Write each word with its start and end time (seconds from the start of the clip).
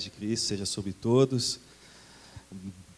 Paz 0.00 0.04
de 0.04 0.10
Cristo 0.10 0.46
seja 0.46 0.64
sobre 0.64 0.94
todos. 0.94 1.60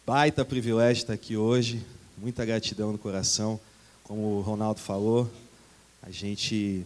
Baita 0.05 0.45
privilégio 0.45 1.01
estar 1.01 1.11
aqui 1.11 1.35
hoje. 1.35 1.85
Muita 2.17 2.45
gratidão 2.45 2.93
no 2.93 2.97
coração. 2.97 3.59
Como 4.05 4.37
o 4.37 4.41
Ronaldo 4.41 4.79
falou, 4.79 5.29
a 6.01 6.09
gente 6.09 6.85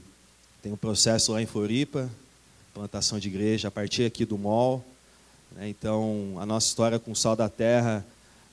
tem 0.64 0.72
um 0.72 0.76
processo 0.78 1.34
lá 1.34 1.40
em 1.40 1.46
Floripa, 1.46 2.10
plantação 2.74 3.20
de 3.20 3.28
igreja, 3.28 3.68
a 3.68 3.72
partir 3.72 4.06
aqui 4.06 4.26
do 4.26 4.40
MOL. 4.40 4.84
Né? 5.52 5.70
Então, 5.70 6.36
a 6.40 6.48
nossa 6.48 6.66
história 6.66 6.98
com 6.98 7.12
o 7.12 7.16
Sal 7.16 7.36
da 7.36 7.48
Terra 7.48 8.04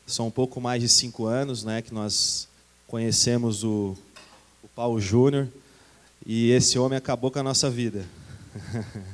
são 0.06 0.26
um 0.26 0.30
pouco 0.30 0.60
mais 0.60 0.82
de 0.82 0.88
cinco 0.90 1.24
anos 1.24 1.64
né, 1.64 1.80
que 1.80 1.94
nós 1.94 2.46
conhecemos 2.86 3.64
o, 3.64 3.96
o 4.62 4.68
Paulo 4.76 5.00
Júnior 5.00 5.48
e 6.26 6.50
esse 6.50 6.78
homem 6.78 6.98
acabou 6.98 7.30
com 7.30 7.38
a 7.38 7.42
nossa 7.42 7.70
vida. 7.70 8.04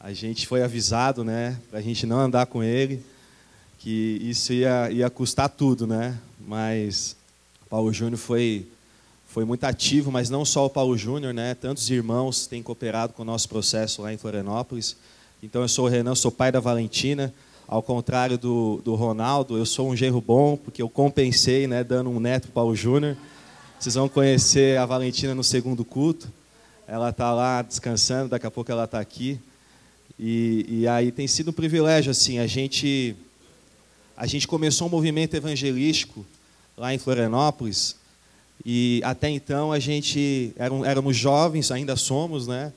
a 0.00 0.12
gente 0.12 0.46
foi 0.46 0.62
avisado, 0.62 1.24
né, 1.24 1.58
para 1.70 1.80
a 1.80 1.82
gente 1.82 2.06
não 2.06 2.20
andar 2.20 2.46
com 2.46 2.62
ele, 2.62 3.04
que 3.78 4.18
isso 4.22 4.52
ia, 4.52 4.90
ia 4.90 5.10
custar 5.10 5.48
tudo, 5.48 5.86
né? 5.86 6.18
Mas 6.40 7.16
Paulo 7.68 7.92
Júnior 7.92 8.18
foi 8.18 8.66
foi 9.28 9.44
muito 9.44 9.62
ativo, 9.64 10.10
mas 10.10 10.30
não 10.30 10.42
só 10.44 10.64
o 10.66 10.70
Paulo 10.70 10.96
Júnior, 10.96 11.34
né? 11.34 11.54
Tantos 11.54 11.88
irmãos 11.90 12.46
têm 12.46 12.62
cooperado 12.62 13.12
com 13.12 13.22
o 13.22 13.24
nosso 13.24 13.48
processo 13.48 14.00
lá 14.00 14.12
em 14.12 14.16
Florianópolis. 14.16 14.96
Então 15.42 15.60
eu 15.62 15.68
sou 15.68 15.84
o 15.84 15.88
Renan, 15.88 16.14
sou 16.14 16.32
pai 16.32 16.50
da 16.50 16.60
Valentina. 16.60 17.32
Ao 17.66 17.82
contrário 17.82 18.38
do, 18.38 18.80
do 18.82 18.94
Ronaldo, 18.94 19.58
eu 19.58 19.66
sou 19.66 19.90
um 19.90 19.94
genro 19.94 20.20
bom, 20.20 20.56
porque 20.56 20.80
eu 20.80 20.88
compensei, 20.88 21.66
né, 21.66 21.84
dando 21.84 22.08
um 22.08 22.18
neto 22.18 22.44
para 22.44 22.50
o 22.50 22.52
Paulo 22.54 22.74
Júnior. 22.74 23.16
Vocês 23.78 23.94
vão 23.94 24.08
conhecer 24.08 24.78
a 24.78 24.86
Valentina 24.86 25.34
no 25.34 25.44
segundo 25.44 25.84
culto. 25.84 26.32
Ela 26.86 27.10
está 27.10 27.32
lá 27.32 27.60
descansando, 27.60 28.30
daqui 28.30 28.46
a 28.46 28.50
pouco 28.50 28.72
ela 28.72 28.84
está 28.84 28.98
aqui. 28.98 29.38
E, 30.18 30.66
e 30.68 30.88
aí 30.88 31.12
tem 31.12 31.26
sido 31.28 31.50
um 31.50 31.52
privilégio, 31.52 32.10
assim, 32.10 32.38
a 32.38 32.46
gente, 32.46 33.14
a 34.16 34.26
gente 34.26 34.48
começou 34.48 34.88
um 34.88 34.90
movimento 34.90 35.34
evangelístico 35.34 36.26
lá 36.76 36.92
em 36.92 36.98
Florianópolis, 36.98 37.96
e 38.64 39.00
até 39.04 39.30
então 39.30 39.70
a 39.70 39.78
gente 39.78 40.52
éramos 40.56 41.16
jovens, 41.16 41.70
ainda 41.70 41.94
somos, 41.94 42.46
né? 42.46 42.72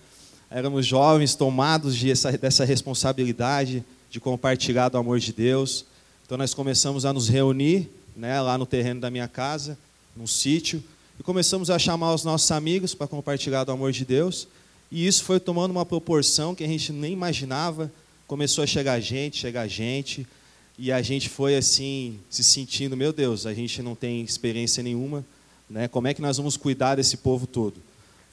Éramos 0.50 0.86
jovens 0.86 1.34
tomados 1.34 1.96
de 1.96 2.12
essa, 2.12 2.32
dessa 2.38 2.66
responsabilidade 2.66 3.84
de 4.10 4.20
compartilhar 4.20 4.90
do 4.90 4.98
amor 4.98 5.20
de 5.20 5.34
Deus. 5.34 5.86
Então 6.26 6.38
nós 6.38 6.54
começamos 6.54 7.06
a 7.06 7.14
nos 7.14 7.28
reunir, 7.30 7.90
né, 8.16 8.40
lá 8.42 8.58
no 8.58 8.66
terreno 8.66 9.00
da 9.00 9.10
minha 9.10 9.28
casa, 9.28 9.78
num 10.16 10.28
sítio, 10.28 10.84
e 11.20 11.24
começamos 11.24 11.70
a 11.70 11.80
chamar 11.80 12.14
os 12.14 12.24
nossos 12.24 12.52
amigos 12.52 12.94
para 12.94 13.08
compartilhar 13.08 13.64
do 13.64 13.72
amor 13.72 13.92
de 13.92 14.04
Deus. 14.04 14.48
E 14.92 15.08
isso 15.08 15.24
foi 15.24 15.40
tomando 15.40 15.72
uma 15.72 15.86
proporção 15.86 16.54
que 16.54 16.64
a 16.64 16.68
gente 16.68 16.92
nem 16.92 17.14
imaginava. 17.14 17.92
Começou 18.28 18.64
a 18.64 18.68
chegar 18.68 19.00
gente, 19.00 19.38
chegar 19.38 19.68
gente, 19.68 20.28
e 20.78 20.92
a 20.92 21.02
gente 21.02 21.30
foi 21.30 21.56
assim, 21.56 22.20
se 22.30 22.44
sentindo, 22.44 22.98
meu 22.98 23.14
Deus, 23.14 23.46
a 23.46 23.54
gente 23.54 23.82
não 23.82 23.96
tem 23.96 24.22
experiência 24.22 24.84
nenhuma, 24.84 25.26
né? 25.70 25.88
Como 25.88 26.08
é 26.08 26.14
que 26.14 26.22
nós 26.22 26.38
vamos 26.38 26.58
cuidar 26.58 26.96
desse 26.96 27.18
povo 27.18 27.48
todo? 27.48 27.76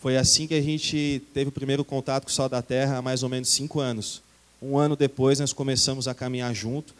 Foi 0.00 0.16
assim 0.16 0.46
que 0.46 0.54
a 0.54 0.60
gente 0.60 1.22
teve 1.34 1.48
o 1.48 1.52
primeiro 1.52 1.84
contato 1.84 2.24
com 2.24 2.30
o 2.30 2.32
Sal 2.32 2.48
da 2.48 2.62
Terra 2.62 2.98
há 2.98 3.02
mais 3.02 3.22
ou 3.22 3.28
menos 3.28 3.48
cinco 3.48 3.80
anos. 3.80 4.22
Um 4.62 4.78
ano 4.78 4.96
depois 4.96 5.40
nós 5.40 5.52
começamos 5.52 6.08
a 6.08 6.14
caminhar 6.14 6.54
junto. 6.54 6.94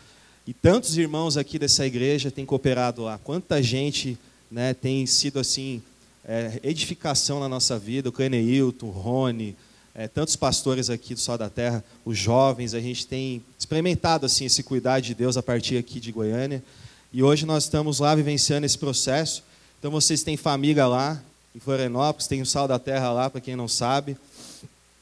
E 0.47 0.53
tantos 0.53 0.97
irmãos 0.97 1.37
aqui 1.37 1.59
dessa 1.59 1.87
igreja 1.87 2.31
têm 2.31 2.45
cooperado 2.45 3.03
lá. 3.03 3.19
Quanta 3.19 3.63
gente 3.63 4.19
né, 4.51 4.75
tem 4.75 5.07
sido 5.07 5.39
assim 5.39 5.83
é, 6.29 6.61
edificação 6.63 7.41
na 7.41 7.49
nossa 7.49 7.79
vida, 7.79 8.11
o 8.11 8.13
Cleneilton, 8.13 8.87
o 8.87 8.91
Rony, 8.91 9.57
é, 9.95 10.07
tantos 10.07 10.37
pastores 10.37 10.91
aqui 10.91 11.15
do 11.15 11.21
Sol 11.21 11.39
da 11.39 11.49
Terra, 11.49 11.83
os 12.05 12.19
jovens, 12.19 12.75
a 12.75 12.81
gente 12.81 13.07
tem 13.07 13.43
experimentado 13.59 14.27
assim 14.27 14.45
esse 14.45 14.63
cuidado 14.63 15.03
de 15.03 15.15
Deus 15.15 15.39
a 15.39 15.43
partir 15.43 15.79
aqui 15.79 15.99
de 15.99 16.13
Goiânia. 16.13 16.63
E 17.11 17.23
hoje 17.23 17.47
nós 17.47 17.65
estamos 17.65 17.99
lá 17.99 18.15
vivenciando 18.15 18.67
esse 18.67 18.77
processo. 18.77 19.43
Então 19.79 19.91
vocês 19.91 20.23
têm 20.23 20.37
família 20.37 20.87
lá 20.87 21.21
em 21.57 21.59
Florianópolis, 21.59 22.29
tem 22.29 22.43
o 22.43 22.47
Sal 22.47 22.69
da 22.69 22.79
Terra 22.79 23.11
lá, 23.11 23.31
para 23.31 23.41
quem 23.41 23.57
não 23.57 23.67
sabe. 23.67 24.15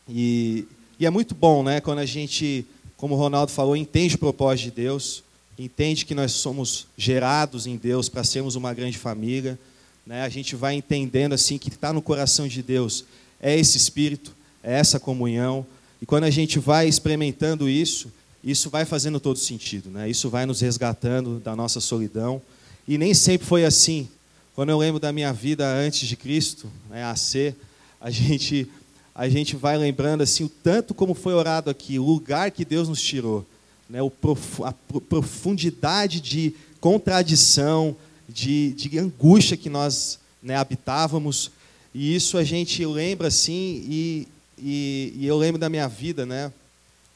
E, 0.09 0.65
e 1.01 1.05
é 1.05 1.11
muito 1.11 1.35
bom, 1.35 1.65
né, 1.65 1.81
quando 1.81 1.99
a 1.99 2.07
gente, 2.07 2.65
como 2.97 3.17
o 3.17 3.19
Ronaldo 3.19 3.51
falou, 3.51 3.77
entende 3.77 4.15
o 4.15 4.19
propósito 4.19 4.67
de 4.67 4.71
Deus, 4.71 5.25
entende 5.59 6.07
que 6.07 6.15
nós 6.15 6.31
somos 6.33 6.87
gerados 6.97 7.67
em 7.67 7.77
Deus 7.77 8.09
para 8.09 8.23
sermos 8.23 8.55
uma 8.55 8.73
grande 8.73 8.97
família 8.97 9.59
né, 10.07 10.23
a 10.23 10.29
gente 10.29 10.55
vai 10.55 10.75
entendendo 10.75 11.33
assim 11.33 11.59
que 11.59 11.69
está 11.69 11.93
no 11.93 12.01
coração 12.01 12.47
de 12.47 12.63
Deus 12.63 13.05
é 13.41 13.59
esse 13.59 13.77
espírito, 13.77 14.35
é 14.63 14.75
essa 14.75 14.99
comunhão. 15.01 15.67
E 16.01 16.07
quando 16.07 16.25
a 16.25 16.31
gente 16.31 16.59
vai 16.59 16.89
experimentando 16.89 17.69
isso, 17.69 18.11
isso 18.43 18.71
vai 18.71 18.85
fazendo 18.85 19.19
todo 19.19 19.39
sentido, 19.39 19.91
né? 19.91 20.09
Isso 20.09 20.31
vai 20.31 20.47
nos 20.47 20.61
resgatando 20.61 21.41
da 21.41 21.57
nossa 21.57 21.81
solidão. 21.81 22.41
E 22.87 22.97
nem 22.97 23.13
sempre 23.13 23.47
foi 23.47 23.65
assim. 23.65 24.09
Quando 24.55 24.71
eu 24.71 24.79
lembro 24.79 25.01
da 25.01 25.13
minha 25.13 25.33
vida 25.33 25.67
antes 25.67 26.09
de 26.09 26.17
Cristo, 26.17 26.71
né, 26.89 27.05
a 27.05 27.17
ser, 27.17 27.55
a 28.01 28.11
gente 28.11 28.71
a 29.15 29.31
gente 29.31 29.57
vai 29.57 29.79
lembrando 29.79 30.23
assim 30.23 30.45
o 30.45 30.49
tanto 30.49 30.93
como 30.93 31.15
foi 31.15 31.33
orado 31.33 31.71
aqui, 31.71 31.99
o 31.99 32.05
lugar 32.05 32.51
que 32.51 32.67
Deus 32.67 32.87
nos 32.87 33.01
tirou, 33.01 33.47
né, 33.89 34.03
o 34.03 34.11
prof, 34.11 34.63
a 34.63 34.75
profundidade 35.09 36.21
de 36.21 36.55
contradição, 36.81 37.97
de, 38.29 38.73
de 38.73 38.99
angústia 38.99 39.57
que 39.57 39.69
nós 39.69 40.19
né, 40.43 40.57
habitávamos. 40.57 41.51
E 41.95 42.15
isso 42.15 42.37
a 42.37 42.45
gente 42.45 42.85
lembra 42.85 43.29
assim, 43.29 43.85
e, 43.89 44.29
e, 44.59 45.15
e, 45.17 45.27
eu 45.27 45.37
lembro 45.37 45.61
da 45.61 45.69
minha 45.69 45.89
vida, 45.89 46.27
né? 46.27 46.53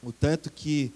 O 0.01 0.11
tanto 0.11 0.49
que 0.49 0.91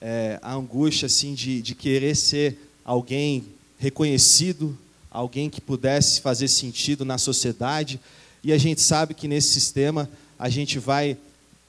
é, 0.00 0.38
a 0.42 0.54
angústia 0.54 1.06
assim 1.06 1.34
de, 1.34 1.60
de 1.60 1.74
querer 1.74 2.14
ser 2.14 2.56
alguém 2.84 3.44
reconhecido, 3.78 4.76
alguém 5.10 5.50
que 5.50 5.60
pudesse 5.60 6.20
fazer 6.20 6.48
sentido 6.48 7.04
na 7.04 7.18
sociedade. 7.18 8.00
E 8.42 8.52
a 8.52 8.58
gente 8.58 8.80
sabe 8.80 9.14
que 9.14 9.26
nesse 9.26 9.48
sistema 9.48 10.08
a 10.38 10.48
gente 10.48 10.78
vai 10.78 11.16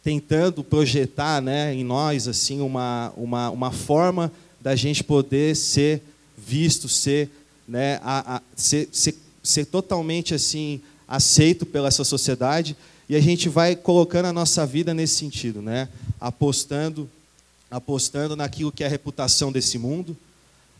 tentando 0.03 0.63
projetar 0.63 1.41
né, 1.41 1.73
em 1.73 1.83
nós 1.83 2.27
assim 2.27 2.61
uma, 2.61 3.11
uma, 3.17 3.49
uma 3.49 3.71
forma 3.71 4.31
da 4.61 4.75
gente 4.75 5.03
poder 5.03 5.55
ser 5.55 6.01
visto, 6.37 6.87
ser 6.87 7.29
né, 7.67 7.99
a, 8.03 8.37
a 8.37 8.41
ser, 8.55 8.89
ser, 8.91 9.15
ser 9.43 9.65
totalmente 9.65 10.33
assim 10.33 10.81
aceito 11.07 11.65
pela 11.65 11.87
essa 11.87 12.03
sociedade 12.03 12.75
e 13.07 13.15
a 13.15 13.19
gente 13.21 13.47
vai 13.47 13.75
colocando 13.75 14.25
a 14.25 14.33
nossa 14.33 14.65
vida 14.65 14.93
nesse 14.93 15.15
sentido, 15.15 15.61
né? 15.61 15.87
Apostando, 16.19 17.07
apostando 17.69 18.35
naquilo 18.35 18.71
que 18.71 18.83
é 18.83 18.87
a 18.87 18.89
reputação 18.89 19.51
desse 19.51 19.77
mundo, 19.77 20.17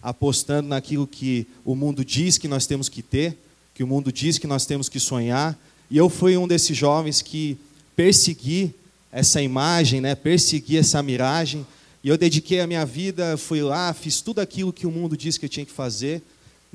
apostando 0.01 0.68
naquilo 0.68 1.06
que 1.06 1.47
o 1.63 1.75
mundo 1.75 2.03
diz 2.03 2.40
que 2.40 2.47
nós 2.47 2.66
temos 2.66 2.90
que 2.90 3.03
ter, 3.03 3.38
que 3.75 3.84
o 3.84 3.88
mundo 3.88 4.12
diz 4.12 4.40
que 4.40 4.47
nós 4.47 4.66
temos 4.66 4.90
que 4.90 5.00
sonhar. 5.00 5.56
E 5.90 5.97
eu 5.97 6.09
fui 6.09 6.35
um 6.35 6.47
desses 6.47 6.75
jovens 6.75 7.22
que 7.22 7.57
persegui 7.96 8.73
essa 9.12 9.40
imagem, 9.40 10.02
né? 10.02 10.16
Persegui 10.16 10.78
essa 10.78 11.03
miragem. 11.03 11.66
E 12.03 12.09
eu 12.09 12.17
dediquei 12.17 12.59
a 12.59 12.67
minha 12.67 12.85
vida, 12.85 13.38
fui 13.38 13.62
lá, 13.62 13.94
fiz 13.94 14.19
tudo 14.19 14.40
aquilo 14.40 14.73
que 14.73 14.88
o 14.88 14.91
mundo 14.91 15.16
diz 15.16 15.38
que 15.38 15.46
eu 15.46 15.50
tinha 15.50 15.66
que 15.66 15.72
fazer 15.72 16.23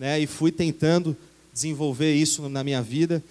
né, 0.00 0.18
e 0.18 0.26
fui 0.26 0.50
tentando 0.50 1.14
desenvolver 1.52 2.14
isso 2.14 2.48
na 2.48 2.64
minha 2.64 2.80
vida. 2.80 3.22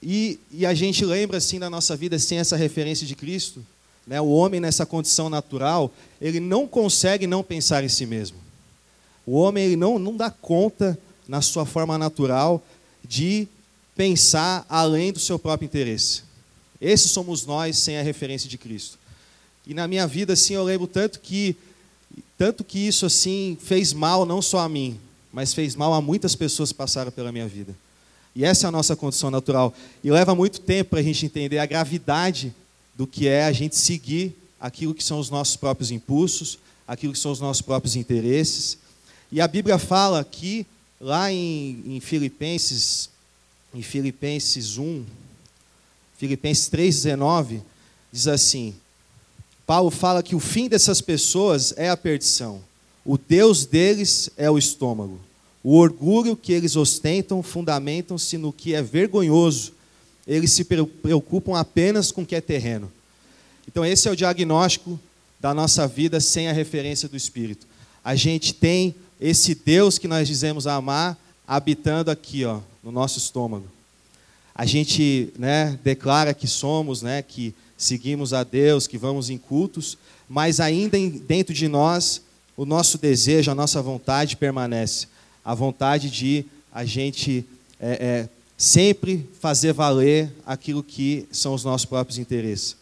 E, 0.00 0.38
e 0.52 0.64
a 0.64 0.72
gente 0.72 1.04
lembra 1.04 1.38
assim 1.38 1.58
da 1.58 1.68
nossa 1.68 1.96
vida 1.96 2.16
sem 2.16 2.38
essa 2.38 2.56
referência 2.56 3.04
de 3.04 3.16
Cristo. 3.16 3.66
Né, 4.06 4.20
o 4.20 4.28
homem 4.28 4.60
nessa 4.60 4.86
condição 4.86 5.28
natural, 5.28 5.92
ele 6.20 6.38
não 6.38 6.64
consegue 6.64 7.26
não 7.26 7.42
pensar 7.42 7.82
em 7.82 7.88
si 7.88 8.06
mesmo. 8.06 8.36
O 9.26 9.32
homem 9.32 9.64
ele 9.64 9.74
não, 9.74 9.98
não 9.98 10.16
dá 10.16 10.30
conta, 10.30 10.96
na 11.26 11.42
sua 11.42 11.66
forma 11.66 11.98
natural, 11.98 12.64
de 13.04 13.48
pensar 13.96 14.64
além 14.68 15.12
do 15.12 15.18
seu 15.18 15.40
próprio 15.40 15.66
interesse. 15.66 16.22
Esses 16.80 17.10
somos 17.10 17.44
nós 17.44 17.76
sem 17.76 17.98
a 17.98 18.02
referência 18.02 18.48
de 18.48 18.56
Cristo. 18.56 18.96
E 19.66 19.74
na 19.74 19.88
minha 19.88 20.06
vida, 20.06 20.34
assim, 20.34 20.54
eu 20.54 20.62
lembro 20.62 20.86
tanto 20.86 21.18
que, 21.18 21.56
tanto 22.38 22.62
que 22.62 22.78
isso 22.78 23.04
assim 23.04 23.58
fez 23.60 23.92
mal 23.92 24.24
não 24.24 24.40
só 24.40 24.60
a 24.60 24.68
mim, 24.68 24.98
mas 25.32 25.54
fez 25.54 25.74
mal 25.74 25.92
a 25.94 26.00
muitas 26.00 26.34
pessoas 26.34 26.70
que 26.72 26.78
passaram 26.78 27.10
pela 27.10 27.32
minha 27.32 27.46
vida. 27.46 27.74
E 28.34 28.44
essa 28.44 28.66
é 28.66 28.68
a 28.68 28.72
nossa 28.72 28.94
condição 28.94 29.30
natural. 29.30 29.74
E 30.02 30.10
leva 30.10 30.34
muito 30.34 30.60
tempo 30.60 30.90
para 30.90 31.00
a 31.00 31.02
gente 31.02 31.26
entender 31.26 31.58
a 31.58 31.66
gravidade 31.66 32.54
do 32.96 33.06
que 33.06 33.26
é 33.26 33.44
a 33.44 33.52
gente 33.52 33.76
seguir 33.76 34.34
aquilo 34.60 34.94
que 34.94 35.02
são 35.02 35.18
os 35.18 35.30
nossos 35.30 35.56
próprios 35.56 35.90
impulsos, 35.90 36.58
aquilo 36.86 37.12
que 37.12 37.18
são 37.18 37.32
os 37.32 37.40
nossos 37.40 37.62
próprios 37.62 37.96
interesses. 37.96 38.78
E 39.30 39.40
a 39.40 39.48
Bíblia 39.48 39.78
fala 39.78 40.24
que, 40.24 40.66
lá 41.00 41.30
em, 41.30 41.82
em 41.86 42.00
Filipenses, 42.00 43.10
em 43.74 43.82
Filipenses 43.82 44.78
1, 44.78 45.04
Filipenses 46.16 46.68
3,19, 46.70 47.60
diz 48.10 48.26
assim: 48.26 48.74
Paulo 49.66 49.90
fala 49.90 50.22
que 50.22 50.34
o 50.34 50.40
fim 50.40 50.68
dessas 50.68 51.00
pessoas 51.00 51.74
é 51.76 51.90
a 51.90 51.96
perdição. 51.96 52.62
O 53.08 53.16
Deus 53.16 53.64
deles 53.64 54.28
é 54.36 54.50
o 54.50 54.58
estômago. 54.58 55.18
O 55.64 55.78
orgulho 55.78 56.36
que 56.36 56.52
eles 56.52 56.76
ostentam 56.76 57.42
fundamentam-se 57.42 58.36
no 58.36 58.52
que 58.52 58.74
é 58.74 58.82
vergonhoso. 58.82 59.72
Eles 60.26 60.52
se 60.52 60.62
preocupam 60.62 61.58
apenas 61.58 62.12
com 62.12 62.20
o 62.20 62.26
que 62.26 62.34
é 62.34 62.40
terreno. 62.42 62.92
Então, 63.66 63.82
esse 63.82 64.08
é 64.08 64.10
o 64.10 64.16
diagnóstico 64.16 65.00
da 65.40 65.54
nossa 65.54 65.88
vida 65.88 66.20
sem 66.20 66.48
a 66.48 66.52
referência 66.52 67.08
do 67.08 67.16
Espírito. 67.16 67.66
A 68.04 68.14
gente 68.14 68.52
tem 68.52 68.94
esse 69.18 69.54
Deus 69.54 69.96
que 69.96 70.06
nós 70.06 70.28
dizemos 70.28 70.66
amar 70.66 71.18
habitando 71.46 72.10
aqui, 72.10 72.44
ó, 72.44 72.60
no 72.84 72.92
nosso 72.92 73.16
estômago. 73.16 73.64
A 74.54 74.66
gente 74.66 75.32
né, 75.38 75.78
declara 75.82 76.34
que 76.34 76.46
somos, 76.46 77.00
né, 77.00 77.22
que 77.22 77.54
seguimos 77.74 78.34
a 78.34 78.44
Deus, 78.44 78.86
que 78.86 78.98
vamos 78.98 79.30
em 79.30 79.38
cultos, 79.38 79.96
mas 80.28 80.60
ainda 80.60 80.98
dentro 81.26 81.54
de 81.54 81.68
nós, 81.68 82.20
o 82.58 82.66
nosso 82.66 82.98
desejo, 82.98 83.52
a 83.52 83.54
nossa 83.54 83.80
vontade 83.80 84.36
permanece. 84.36 85.06
A 85.44 85.54
vontade 85.54 86.10
de 86.10 86.44
a 86.72 86.84
gente 86.84 87.46
é, 87.78 87.92
é, 88.26 88.28
sempre 88.56 89.30
fazer 89.40 89.72
valer 89.72 90.34
aquilo 90.44 90.82
que 90.82 91.28
são 91.30 91.54
os 91.54 91.62
nossos 91.62 91.84
próprios 91.84 92.18
interesses. 92.18 92.76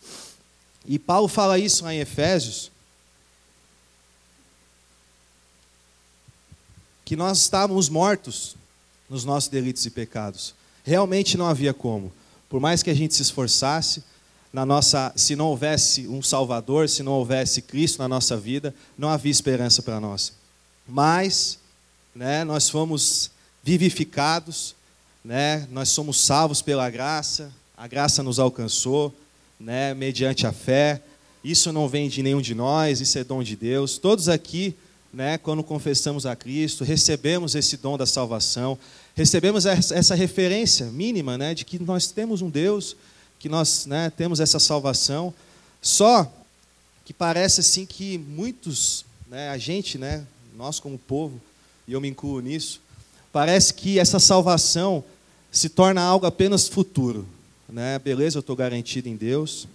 E 0.87 0.99
Paulo 0.99 1.29
fala 1.29 1.59
isso 1.59 1.85
lá 1.85 1.93
em 1.93 1.99
Efésios, 1.99 2.71
que 7.05 7.15
nós 7.15 7.41
estávamos 7.41 7.91
mortos 7.91 8.57
nos 9.11 9.27
nossos 9.27 9.51
delitos 9.51 9.85
e 9.85 9.91
pecados. 9.91 10.55
Realmente 10.85 11.37
não 11.37 11.45
havia 11.45 11.75
como. 11.75 12.11
Por 12.49 12.61
mais 12.61 12.83
que 12.83 12.89
a 12.89 12.95
gente 12.95 13.15
se 13.15 13.21
esforçasse, 13.21 14.03
na 14.53 14.65
nossa, 14.65 15.13
se 15.17 15.37
não 15.37 15.47
houvesse 15.47 16.07
um 16.09 16.23
Salvador, 16.23 16.89
se 16.89 17.03
não 17.03 17.13
houvesse 17.13 17.63
Cristo 17.63 17.99
na 17.99 18.09
nossa 18.09 18.37
vida, 18.37 18.75
não 18.97 19.09
havia 19.09 19.31
esperança 19.31 19.83
para 19.83 20.01
nós. 20.01 20.33
Mas, 20.87 21.59
né, 22.15 22.45
nós 22.45 22.69
fomos 22.69 23.31
vivificados, 23.63 24.75
né, 25.25 25.67
nós 25.71 25.89
somos 25.89 26.21
salvos 26.21 26.63
pela 26.63 26.89
graça, 26.89 27.53
a 27.77 27.87
graça 27.87 28.23
nos 28.23 28.39
alcançou, 28.39 29.15
né, 29.59 29.93
mediante 29.95 30.47
a 30.47 30.53
fé. 30.53 31.03
Isso 31.43 31.73
não 31.73 31.89
vem 31.89 32.09
de 32.09 32.23
nenhum 32.23 32.41
de 32.41 32.55
nós, 32.55 33.01
isso 33.01 33.19
é 33.19 33.25
dom 33.25 33.43
de 33.43 33.57
Deus. 33.57 33.99
Todos 33.99 34.29
aqui 34.29 34.77
né, 35.17 35.39
quando 35.39 35.63
confessamos 35.63 36.27
a 36.27 36.37
Cristo, 36.37 36.85
recebemos 36.85 37.55
esse 37.55 37.79
dom 37.79 37.97
da 37.97 38.05
salvação, 38.05 38.79
recebemos 39.15 39.65
essa 39.65 40.15
referência 40.15 40.85
mínima 40.87 41.39
né, 41.39 41.55
de 41.55 41.65
que 41.65 41.79
nós 41.79 42.09
temos 42.09 42.43
um 42.43 42.51
Deus, 42.51 42.95
que 43.39 43.49
nós 43.49 43.87
né, 43.87 44.11
temos 44.11 44.41
essa 44.41 44.59
salvação. 44.59 45.33
Só 45.81 46.31
que 47.05 47.13
parece 47.13 47.61
assim 47.61 47.87
que 47.87 48.19
muitos, 48.19 49.05
né, 49.29 49.51
a 49.51 49.59
gente, 49.59 49.99
né, 49.99 50.27
nós 50.57 50.81
como 50.81 50.99
povo, 50.99 51.41
e 51.87 51.93
eu 51.93 52.01
me 52.01 52.09
incluo 52.09 52.41
nisso, 52.41 52.81
parece 53.33 53.73
que 53.73 53.99
essa 53.99 54.19
salvação 54.19 55.05
se 55.53 55.69
torna 55.69 56.03
algo 56.03 56.27
apenas 56.27 56.67
futuro. 56.67 57.27
Né? 57.69 57.99
Beleza, 57.99 58.39
eu 58.39 58.41
estou 58.41 58.57
garantido 58.57 59.09
em 59.09 59.17
Deus, 59.17 59.69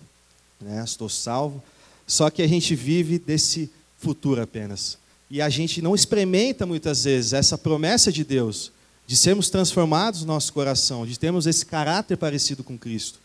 né, 0.60 0.84
estou 0.84 1.08
salvo, 1.08 1.64
só 2.06 2.30
que 2.30 2.42
a 2.42 2.48
gente 2.48 2.76
vive 2.76 3.18
desse 3.18 3.70
futuro 3.98 4.42
apenas. 4.42 4.98
E 5.30 5.42
a 5.42 5.48
gente 5.48 5.82
não 5.82 5.96
experimenta 5.96 6.66
muitas 6.66 7.06
vezes 7.06 7.32
essa 7.32 7.58
promessa 7.58 8.12
de 8.12 8.26
Deus, 8.26 8.70
de 9.08 9.16
sermos 9.16 9.50
transformados 9.50 10.22
no 10.22 10.28
nosso 10.28 10.52
coração, 10.52 11.06
de 11.06 11.18
termos 11.18 11.48
esse 11.48 11.66
caráter 11.66 12.18
parecido 12.18 12.66
com 12.66 12.78
Cristo. 12.78 13.21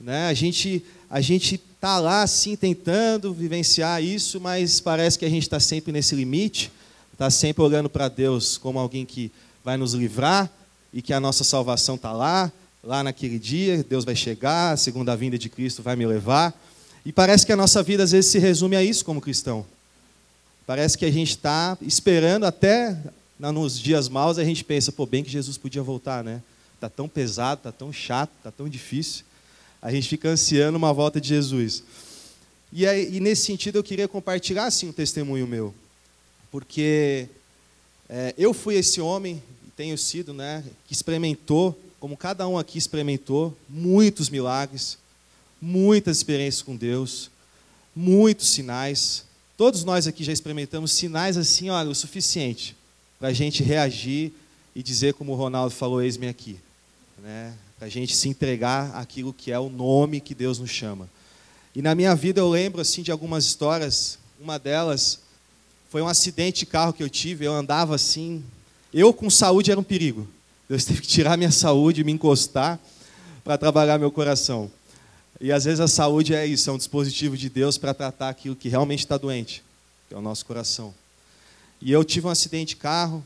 Né? 0.00 0.28
A 0.28 0.34
gente 0.34 0.84
a 1.10 1.20
gente 1.20 1.54
está 1.54 1.98
lá 1.98 2.22
assim 2.22 2.54
tentando 2.54 3.32
vivenciar 3.32 4.02
isso, 4.02 4.40
mas 4.40 4.80
parece 4.80 5.18
que 5.18 5.24
a 5.24 5.30
gente 5.30 5.44
está 5.44 5.58
sempre 5.58 5.90
nesse 5.90 6.14
limite, 6.14 6.70
está 7.12 7.30
sempre 7.30 7.62
olhando 7.62 7.88
para 7.88 8.08
Deus 8.08 8.58
como 8.58 8.78
alguém 8.78 9.06
que 9.06 9.32
vai 9.64 9.76
nos 9.76 9.94
livrar 9.94 10.50
e 10.92 11.00
que 11.00 11.12
a 11.12 11.20
nossa 11.20 11.44
salvação 11.44 11.94
está 11.94 12.12
lá, 12.12 12.52
lá 12.82 13.02
naquele 13.02 13.38
dia, 13.38 13.84
Deus 13.88 14.04
vai 14.04 14.14
chegar, 14.14 14.72
a 14.72 14.76
segunda 14.76 15.16
vinda 15.16 15.38
de 15.38 15.48
Cristo 15.48 15.82
vai 15.82 15.96
me 15.96 16.06
levar. 16.06 16.54
E 17.04 17.12
parece 17.12 17.46
que 17.46 17.52
a 17.52 17.56
nossa 17.56 17.82
vida 17.82 18.02
às 18.02 18.12
vezes 18.12 18.30
se 18.30 18.38
resume 18.38 18.76
a 18.76 18.82
isso 18.82 19.04
como 19.04 19.20
cristão. 19.20 19.64
Parece 20.66 20.98
que 20.98 21.04
a 21.06 21.10
gente 21.10 21.30
está 21.30 21.78
esperando 21.80 22.44
até 22.44 22.96
nos 23.38 23.78
dias 23.78 24.08
maus 24.08 24.36
a 24.36 24.44
gente 24.44 24.64
pensa, 24.64 24.90
pô, 24.90 25.06
bem 25.06 25.22
que 25.22 25.30
Jesus 25.30 25.56
podia 25.56 25.82
voltar, 25.82 26.24
né? 26.24 26.42
Tá 26.80 26.88
tão 26.88 27.08
pesado, 27.08 27.62
tá 27.62 27.72
tão 27.72 27.92
chato, 27.92 28.30
tá 28.42 28.50
tão 28.50 28.68
difícil. 28.68 29.24
A 29.80 29.92
gente 29.92 30.08
fica 30.08 30.28
ansiando 30.28 30.76
uma 30.76 30.92
volta 30.92 31.20
de 31.20 31.28
Jesus. 31.28 31.82
E, 32.72 32.86
aí, 32.86 33.16
e 33.16 33.20
nesse 33.20 33.46
sentido 33.46 33.78
eu 33.78 33.84
queria 33.84 34.08
compartilhar 34.08 34.66
assim 34.66 34.88
um 34.88 34.92
testemunho 34.92 35.46
meu, 35.46 35.74
porque 36.50 37.28
é, 38.08 38.34
eu 38.36 38.52
fui 38.52 38.74
esse 38.74 39.00
homem 39.00 39.42
tenho 39.76 39.96
sido, 39.96 40.34
né, 40.34 40.64
que 40.88 40.92
experimentou, 40.92 41.78
como 42.00 42.16
cada 42.16 42.48
um 42.48 42.58
aqui 42.58 42.78
experimentou, 42.78 43.56
muitos 43.68 44.28
milagres, 44.28 44.98
muitas 45.62 46.16
experiências 46.16 46.62
com 46.62 46.74
Deus, 46.74 47.30
muitos 47.94 48.48
sinais, 48.48 49.24
Todos 49.58 49.82
nós 49.82 50.06
aqui 50.06 50.22
já 50.22 50.32
experimentamos 50.32 50.92
sinais 50.92 51.36
assim, 51.36 51.68
olha, 51.68 51.90
o 51.90 51.94
suficiente 51.94 52.76
para 53.18 53.26
a 53.26 53.32
gente 53.32 53.60
reagir 53.60 54.32
e 54.72 54.84
dizer, 54.84 55.14
como 55.14 55.32
o 55.32 55.34
Ronaldo 55.34 55.74
falou, 55.74 56.00
eis-me 56.00 56.28
aqui. 56.28 56.60
Né? 57.20 57.52
Para 57.78 57.86
a 57.86 57.90
gente 57.90 58.14
se 58.14 58.28
entregar 58.28 58.94
aquilo 58.96 59.32
que 59.32 59.52
é 59.52 59.58
o 59.58 59.68
nome 59.68 60.20
que 60.20 60.34
Deus 60.34 60.58
nos 60.58 60.70
chama. 60.70 61.08
E 61.74 61.80
na 61.80 61.94
minha 61.94 62.14
vida 62.14 62.40
eu 62.40 62.50
lembro 62.50 62.80
assim 62.80 63.02
de 63.02 63.12
algumas 63.12 63.44
histórias. 63.44 64.18
Uma 64.40 64.58
delas 64.58 65.20
foi 65.88 66.02
um 66.02 66.08
acidente 66.08 66.60
de 66.60 66.66
carro 66.66 66.92
que 66.92 67.02
eu 67.02 67.08
tive. 67.08 67.44
Eu 67.44 67.52
andava 67.52 67.94
assim, 67.94 68.44
eu 68.92 69.12
com 69.12 69.30
saúde 69.30 69.70
era 69.70 69.78
um 69.78 69.84
perigo. 69.84 70.26
Deus 70.68 70.84
teve 70.86 71.00
que 71.00 71.06
tirar 71.06 71.36
minha 71.36 71.52
saúde, 71.52 72.02
me 72.02 72.12
encostar 72.12 72.80
para 73.44 73.56
trabalhar 73.56 73.96
meu 73.96 74.10
coração. 74.10 74.70
E 75.40 75.52
às 75.52 75.64
vezes 75.64 75.78
a 75.78 75.86
saúde 75.86 76.34
é 76.34 76.44
isso, 76.44 76.68
é 76.68 76.72
um 76.72 76.78
dispositivo 76.78 77.36
de 77.36 77.48
Deus 77.48 77.78
para 77.78 77.94
tratar 77.94 78.28
aquilo 78.28 78.56
que 78.56 78.68
realmente 78.68 79.00
está 79.00 79.16
doente, 79.16 79.62
que 80.08 80.14
é 80.14 80.18
o 80.18 80.20
nosso 80.20 80.44
coração. 80.44 80.92
E 81.80 81.92
eu 81.92 82.02
tive 82.04 82.26
um 82.26 82.30
acidente 82.30 82.70
de 82.70 82.76
carro, 82.76 83.24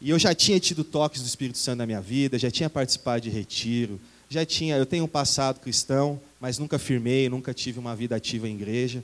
e 0.00 0.10
eu 0.10 0.18
já 0.18 0.34
tinha 0.34 0.60
tido 0.60 0.84
toques 0.84 1.20
do 1.20 1.26
Espírito 1.26 1.58
Santo 1.58 1.78
na 1.78 1.86
minha 1.86 2.00
vida, 2.00 2.38
já 2.38 2.50
tinha 2.50 2.70
participado 2.70 3.22
de 3.22 3.30
retiro, 3.30 4.00
já 4.30 4.44
tinha, 4.44 4.76
eu 4.76 4.86
tenho 4.86 5.04
um 5.04 5.08
passado 5.08 5.60
cristão, 5.60 6.20
mas 6.40 6.58
nunca 6.58 6.78
firmei, 6.78 7.28
nunca 7.28 7.52
tive 7.52 7.78
uma 7.78 7.96
vida 7.96 8.14
ativa 8.14 8.48
em 8.48 8.54
igreja. 8.54 9.02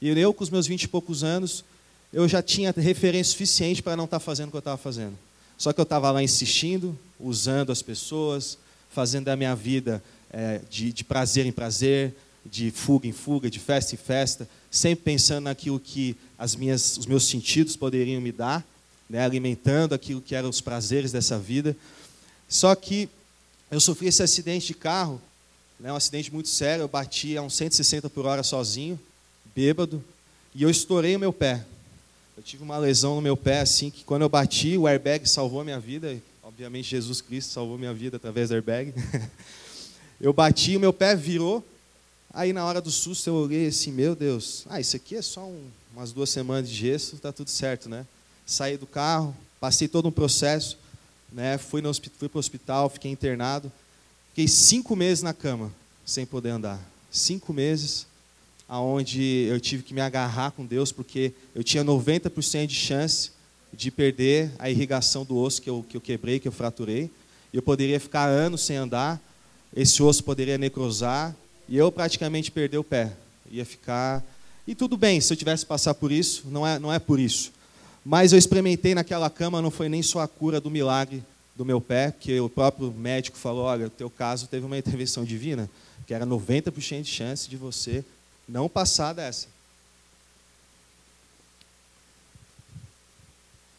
E 0.00 0.08
eu, 0.08 0.34
com 0.34 0.44
os 0.44 0.50
meus 0.50 0.66
vinte 0.66 0.82
e 0.82 0.88
poucos 0.88 1.24
anos, 1.24 1.64
eu 2.12 2.28
já 2.28 2.42
tinha 2.42 2.72
referência 2.76 3.32
suficiente 3.32 3.82
para 3.82 3.96
não 3.96 4.04
estar 4.04 4.18
tá 4.18 4.24
fazendo 4.24 4.48
o 4.48 4.50
que 4.50 4.56
eu 4.56 4.60
estava 4.60 4.76
fazendo. 4.76 5.16
Só 5.56 5.72
que 5.72 5.80
eu 5.80 5.84
estava 5.84 6.10
lá 6.10 6.22
insistindo, 6.22 6.98
usando 7.18 7.72
as 7.72 7.80
pessoas, 7.80 8.58
fazendo 8.90 9.24
da 9.24 9.36
minha 9.36 9.54
vida 9.54 10.02
é, 10.30 10.60
de, 10.68 10.92
de 10.92 11.04
prazer 11.04 11.46
em 11.46 11.52
prazer, 11.52 12.14
de 12.44 12.70
fuga 12.70 13.08
em 13.08 13.12
fuga, 13.12 13.48
de 13.48 13.58
festa 13.58 13.94
em 13.94 13.98
festa, 13.98 14.48
sempre 14.70 15.04
pensando 15.04 15.44
naquilo 15.44 15.80
que 15.80 16.16
as 16.38 16.54
minhas, 16.54 16.98
os 16.98 17.06
meus 17.06 17.24
sentidos 17.24 17.76
poderiam 17.76 18.20
me 18.20 18.32
dar, 18.32 18.66
né, 19.08 19.24
alimentando 19.24 19.94
aquilo 19.94 20.20
que 20.20 20.34
eram 20.34 20.48
os 20.48 20.60
prazeres 20.60 21.12
dessa 21.12 21.38
vida. 21.38 21.76
Só 22.48 22.74
que 22.74 23.08
eu 23.70 23.80
sofri 23.80 24.08
esse 24.08 24.22
acidente 24.22 24.68
de 24.68 24.74
carro, 24.74 25.20
né, 25.78 25.92
um 25.92 25.96
acidente 25.96 26.32
muito 26.32 26.48
sério, 26.48 26.82
eu 26.82 26.88
bati 26.88 27.36
a 27.36 27.42
uns 27.42 27.54
160 27.54 28.08
por 28.10 28.26
hora 28.26 28.42
sozinho, 28.42 28.98
bêbado, 29.54 30.02
e 30.54 30.62
eu 30.62 30.70
estourei 30.70 31.16
o 31.16 31.20
meu 31.20 31.32
pé. 31.32 31.64
Eu 32.36 32.42
tive 32.42 32.62
uma 32.62 32.78
lesão 32.78 33.14
no 33.14 33.20
meu 33.20 33.36
pé, 33.36 33.60
assim, 33.60 33.90
que 33.90 34.04
quando 34.04 34.22
eu 34.22 34.28
bati, 34.28 34.76
o 34.76 34.86
airbag 34.86 35.28
salvou 35.28 35.60
a 35.60 35.64
minha 35.64 35.78
vida. 35.78 36.16
Obviamente, 36.42 36.90
Jesus 36.90 37.20
Cristo 37.20 37.52
salvou 37.52 37.78
minha 37.78 37.94
vida 37.94 38.16
através 38.16 38.48
do 38.48 38.54
airbag. 38.54 38.92
Eu 40.20 40.32
bati, 40.32 40.76
o 40.76 40.80
meu 40.80 40.92
pé 40.92 41.14
virou. 41.16 41.62
Aí 42.32 42.52
na 42.52 42.64
hora 42.64 42.80
do 42.80 42.90
susto 42.90 43.28
eu 43.28 43.34
olhei 43.34 43.68
assim, 43.68 43.92
meu 43.92 44.16
Deus, 44.16 44.64
ah, 44.68 44.80
isso 44.80 44.96
aqui 44.96 45.14
é 45.14 45.22
só 45.22 45.44
um, 45.44 45.68
umas 45.92 46.10
duas 46.10 46.30
semanas 46.30 46.68
de 46.68 46.74
gesso, 46.74 47.16
tá 47.18 47.32
tudo 47.32 47.48
certo, 47.48 47.88
né? 47.88 48.04
Saí 48.46 48.76
do 48.76 48.86
carro, 48.86 49.34
passei 49.58 49.88
todo 49.88 50.08
um 50.08 50.12
processo, 50.12 50.78
né? 51.32 51.58
Fui, 51.58 51.80
para 51.80 51.90
o 52.34 52.38
hospital, 52.38 52.88
fiquei 52.90 53.10
internado. 53.10 53.72
Fiquei 54.30 54.48
cinco 54.48 54.96
meses 54.96 55.22
na 55.22 55.32
cama, 55.32 55.72
sem 56.04 56.26
poder 56.26 56.50
andar. 56.50 56.80
Cinco 57.10 57.52
meses, 57.52 58.06
aonde 58.68 59.46
eu 59.48 59.60
tive 59.60 59.82
que 59.82 59.94
me 59.94 60.00
agarrar 60.00 60.50
com 60.50 60.66
Deus, 60.66 60.90
porque 60.90 61.32
eu 61.54 61.62
tinha 61.62 61.84
90% 61.84 62.66
de 62.66 62.74
chance 62.74 63.30
de 63.72 63.90
perder 63.90 64.52
a 64.58 64.68
irrigação 64.68 65.24
do 65.24 65.36
osso 65.36 65.62
que 65.62 65.70
eu, 65.70 65.84
que 65.88 65.96
eu 65.96 66.00
quebrei, 66.00 66.38
que 66.38 66.48
eu 66.48 66.52
fraturei. 66.52 67.10
Eu 67.52 67.62
poderia 67.62 68.00
ficar 68.00 68.26
anos 68.26 68.62
sem 68.62 68.76
andar, 68.76 69.20
esse 69.74 70.02
osso 70.02 70.22
poderia 70.24 70.58
necrosar 70.58 71.34
e 71.68 71.76
eu 71.76 71.90
praticamente 71.90 72.50
perder 72.50 72.78
o 72.78 72.84
pé. 72.84 73.12
Ia 73.50 73.64
ficar. 73.64 74.24
E 74.66 74.74
tudo 74.74 74.96
bem, 74.96 75.20
se 75.20 75.32
eu 75.32 75.36
tivesse 75.36 75.64
que 75.64 75.68
passar 75.68 75.94
por 75.94 76.10
isso, 76.10 76.44
não 76.46 76.66
é, 76.66 76.78
não 76.78 76.92
é 76.92 76.98
por 76.98 77.20
isso. 77.20 77.52
Mas 78.04 78.32
eu 78.32 78.38
experimentei 78.38 78.94
naquela 78.94 79.30
cama, 79.30 79.62
não 79.62 79.70
foi 79.70 79.88
nem 79.88 80.02
só 80.02 80.20
a 80.20 80.28
cura 80.28 80.60
do 80.60 80.70
milagre 80.70 81.22
do 81.56 81.64
meu 81.64 81.80
pé, 81.80 82.12
que 82.12 82.38
o 82.40 82.48
próprio 82.48 82.92
médico 82.92 83.38
falou: 83.38 83.64
olha, 83.64 83.86
o 83.86 83.90
teu 83.90 84.10
caso 84.10 84.46
teve 84.46 84.66
uma 84.66 84.76
intervenção 84.76 85.24
divina, 85.24 85.70
que 86.06 86.12
era 86.12 86.26
90% 86.26 87.02
de 87.02 87.10
chance 87.10 87.48
de 87.48 87.56
você 87.56 88.04
não 88.48 88.68
passar 88.68 89.14
dessa. 89.14 89.46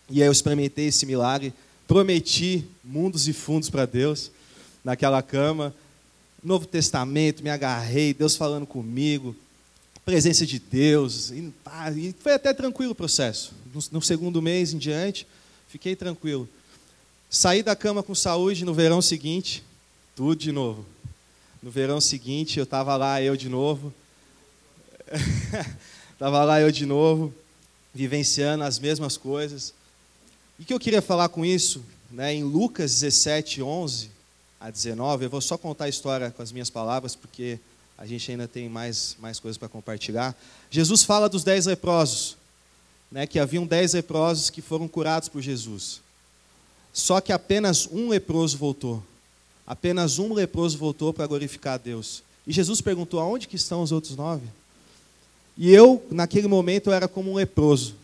E 0.10 0.22
aí 0.22 0.27
eu 0.27 0.32
experimentei 0.32 0.88
esse 0.88 1.05
milagre, 1.05 1.53
prometi 1.88 2.65
mundos 2.84 3.27
e 3.27 3.34
fundos 3.34 3.70
para 3.70 3.86
Deus 3.86 4.32
naquela 4.84 5.22
cama, 5.22 5.74
Novo 6.44 6.67
Testamento, 6.67 7.44
me 7.44 7.50
agarrei, 7.50 8.13
Deus 8.13 8.36
falando 8.36 8.67
comigo, 8.67 9.36
presença 10.05 10.45
de 10.45 10.59
Deus. 10.59 11.31
E, 11.31 11.51
e 11.97 12.15
foi 12.19 12.33
até 12.33 12.53
tranquilo 12.53 12.91
o 12.91 12.95
processo. 12.95 13.53
No, 13.74 13.83
no, 13.93 14.01
segundo 14.01 14.41
mês 14.41 14.71
em 14.71 14.77
diante, 14.77 15.27
fiquei 15.67 15.95
tranquilo. 15.95 16.47
Saí 17.29 17.63
da 17.63 17.75
cama 17.75 18.03
com 18.03 18.13
saúde 18.13 18.63
no 18.63 18.74
verão 18.74 19.01
seguinte, 19.01 19.63
tudo 20.15 20.35
de 20.35 20.51
novo. 20.51 20.85
No 21.62 21.71
verão 21.71 22.00
seguinte, 22.00 22.59
eu 22.59 22.63
estava 22.63 22.95
lá, 22.95 23.21
eu 23.21 23.35
de 23.35 23.50
novo. 23.50 23.91
Estava 26.13 26.45
lá 26.45 26.62
eu 26.62 26.71
de 26.71 26.85
novo, 26.85 27.33
vivenciando 27.93 28.63
as 28.63 28.79
mesmas 28.79 29.17
coisas. 29.17 29.74
E 30.57 30.63
o 30.63 30.65
que 30.65 30.74
eu 30.74 30.79
queria 30.79 31.01
falar 31.01 31.27
com 31.27 31.43
isso, 31.43 31.83
né, 32.09 32.33
em 32.33 32.41
Lucas 32.41 32.93
17, 32.93 33.62
11 33.62 34.09
a 34.57 34.69
19, 34.69 35.25
eu 35.25 35.29
vou 35.29 35.41
só 35.41 35.57
contar 35.57 35.85
a 35.85 35.89
história 35.89 36.31
com 36.31 36.41
as 36.41 36.53
minhas 36.53 36.69
palavras, 36.69 37.15
porque 37.15 37.59
a 37.97 38.05
gente 38.05 38.29
ainda 38.29 38.47
tem 38.47 38.67
mais, 38.67 39.15
mais 39.19 39.39
coisas 39.39 39.57
para 39.57 39.69
compartilhar. 39.69 40.35
Jesus 40.69 41.03
fala 41.03 41.29
dos 41.29 41.43
dez 41.43 41.65
leprosos, 41.65 42.35
né, 43.11 43.25
que 43.25 43.39
haviam 43.39 43.65
dez 43.65 43.93
leprosos 43.93 44.49
que 44.49 44.61
foram 44.61 44.87
curados 44.87 45.29
por 45.29 45.41
Jesus. 45.41 46.01
Só 46.93 47.21
que 47.21 47.31
apenas 47.31 47.87
um 47.91 48.09
leproso 48.09 48.57
voltou. 48.57 49.03
Apenas 49.65 50.19
um 50.19 50.33
leproso 50.33 50.77
voltou 50.77 51.13
para 51.13 51.27
glorificar 51.27 51.75
a 51.75 51.77
Deus. 51.77 52.23
E 52.45 52.53
Jesus 52.53 52.81
perguntou: 52.81 53.19
aonde 53.19 53.47
que 53.47 53.55
estão 53.55 53.81
os 53.81 53.91
outros 53.91 54.15
nove? 54.15 54.47
E 55.57 55.73
eu, 55.73 56.05
naquele 56.11 56.47
momento, 56.47 56.87
eu 56.87 56.93
era 56.93 57.07
como 57.07 57.31
um 57.31 57.35
leproso, 57.35 57.95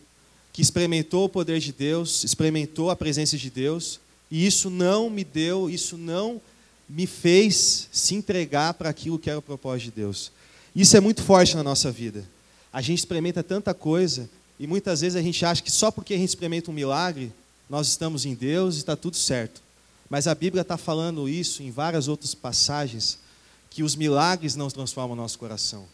que 0.52 0.62
experimentou 0.62 1.24
o 1.24 1.28
poder 1.28 1.60
de 1.60 1.72
Deus, 1.72 2.24
experimentou 2.24 2.90
a 2.90 2.96
presença 2.96 3.36
de 3.36 3.50
Deus, 3.50 4.00
e 4.30 4.46
isso 4.46 4.70
não 4.70 5.10
me 5.10 5.22
deu, 5.22 5.68
isso 5.68 5.96
não 5.98 6.40
me 6.94 7.06
fez 7.06 7.88
se 7.90 8.14
entregar 8.14 8.74
para 8.74 8.90
aquilo 8.90 9.18
que 9.18 9.30
era 9.30 9.38
o 9.38 9.42
propósito 9.42 9.86
de 9.86 10.02
Deus. 10.02 10.30
Isso 10.74 10.96
é 10.96 11.00
muito 11.00 11.22
forte 11.22 11.56
na 11.56 11.62
nossa 11.62 11.90
vida. 11.90 12.24
A 12.72 12.80
gente 12.80 12.98
experimenta 12.98 13.42
tanta 13.42 13.72
coisa, 13.72 14.28
e 14.58 14.66
muitas 14.66 15.00
vezes 15.00 15.16
a 15.16 15.22
gente 15.22 15.44
acha 15.44 15.62
que 15.62 15.70
só 15.70 15.90
porque 15.90 16.14
a 16.14 16.18
gente 16.18 16.28
experimenta 16.28 16.70
um 16.70 16.74
milagre, 16.74 17.32
nós 17.68 17.88
estamos 17.88 18.26
em 18.26 18.34
Deus 18.34 18.76
e 18.76 18.78
está 18.78 18.94
tudo 18.94 19.16
certo. 19.16 19.62
Mas 20.10 20.26
a 20.26 20.34
Bíblia 20.34 20.62
está 20.62 20.76
falando 20.76 21.28
isso 21.28 21.62
em 21.62 21.70
várias 21.70 22.08
outras 22.08 22.34
passagens, 22.34 23.18
que 23.70 23.82
os 23.82 23.96
milagres 23.96 24.54
não 24.54 24.68
transformam 24.68 25.16
o 25.16 25.20
nosso 25.20 25.38
coração 25.38 25.86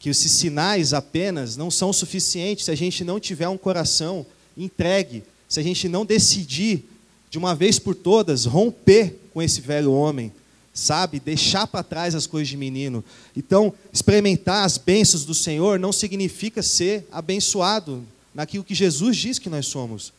que 0.00 0.08
esses 0.08 0.32
sinais 0.32 0.94
apenas 0.94 1.58
não 1.58 1.70
são 1.70 1.92
suficientes 1.92 2.64
se 2.64 2.70
a 2.70 2.74
gente 2.74 3.04
não 3.04 3.20
tiver 3.20 3.48
um 3.48 3.58
coração 3.58 4.24
entregue, 4.56 5.22
se 5.46 5.60
a 5.60 5.62
gente 5.62 5.88
não 5.90 6.06
decidir 6.06 6.88
de 7.28 7.36
uma 7.36 7.54
vez 7.54 7.78
por 7.78 7.94
todas 7.94 8.46
romper 8.46 9.20
com 9.32 9.42
esse 9.42 9.60
velho 9.60 9.92
homem, 9.92 10.32
sabe? 10.80 11.20
Deixar 11.20 11.66
para 11.66 11.84
trás 11.84 12.14
as 12.14 12.26
coisas 12.26 12.48
de 12.48 12.56
menino. 12.56 13.04
Então, 13.36 13.72
experimentar 13.92 14.64
as 14.64 14.78
bênçãos 14.78 15.24
do 15.24 15.34
Senhor 15.34 15.78
não 15.78 15.92
significa 15.92 16.62
ser 16.62 17.06
abençoado 17.12 18.02
naquilo 18.34 18.64
que 18.64 18.74
Jesus 18.74 19.16
diz 19.16 19.38
que 19.38 19.50
nós 19.50 19.66
somos. 19.66 20.12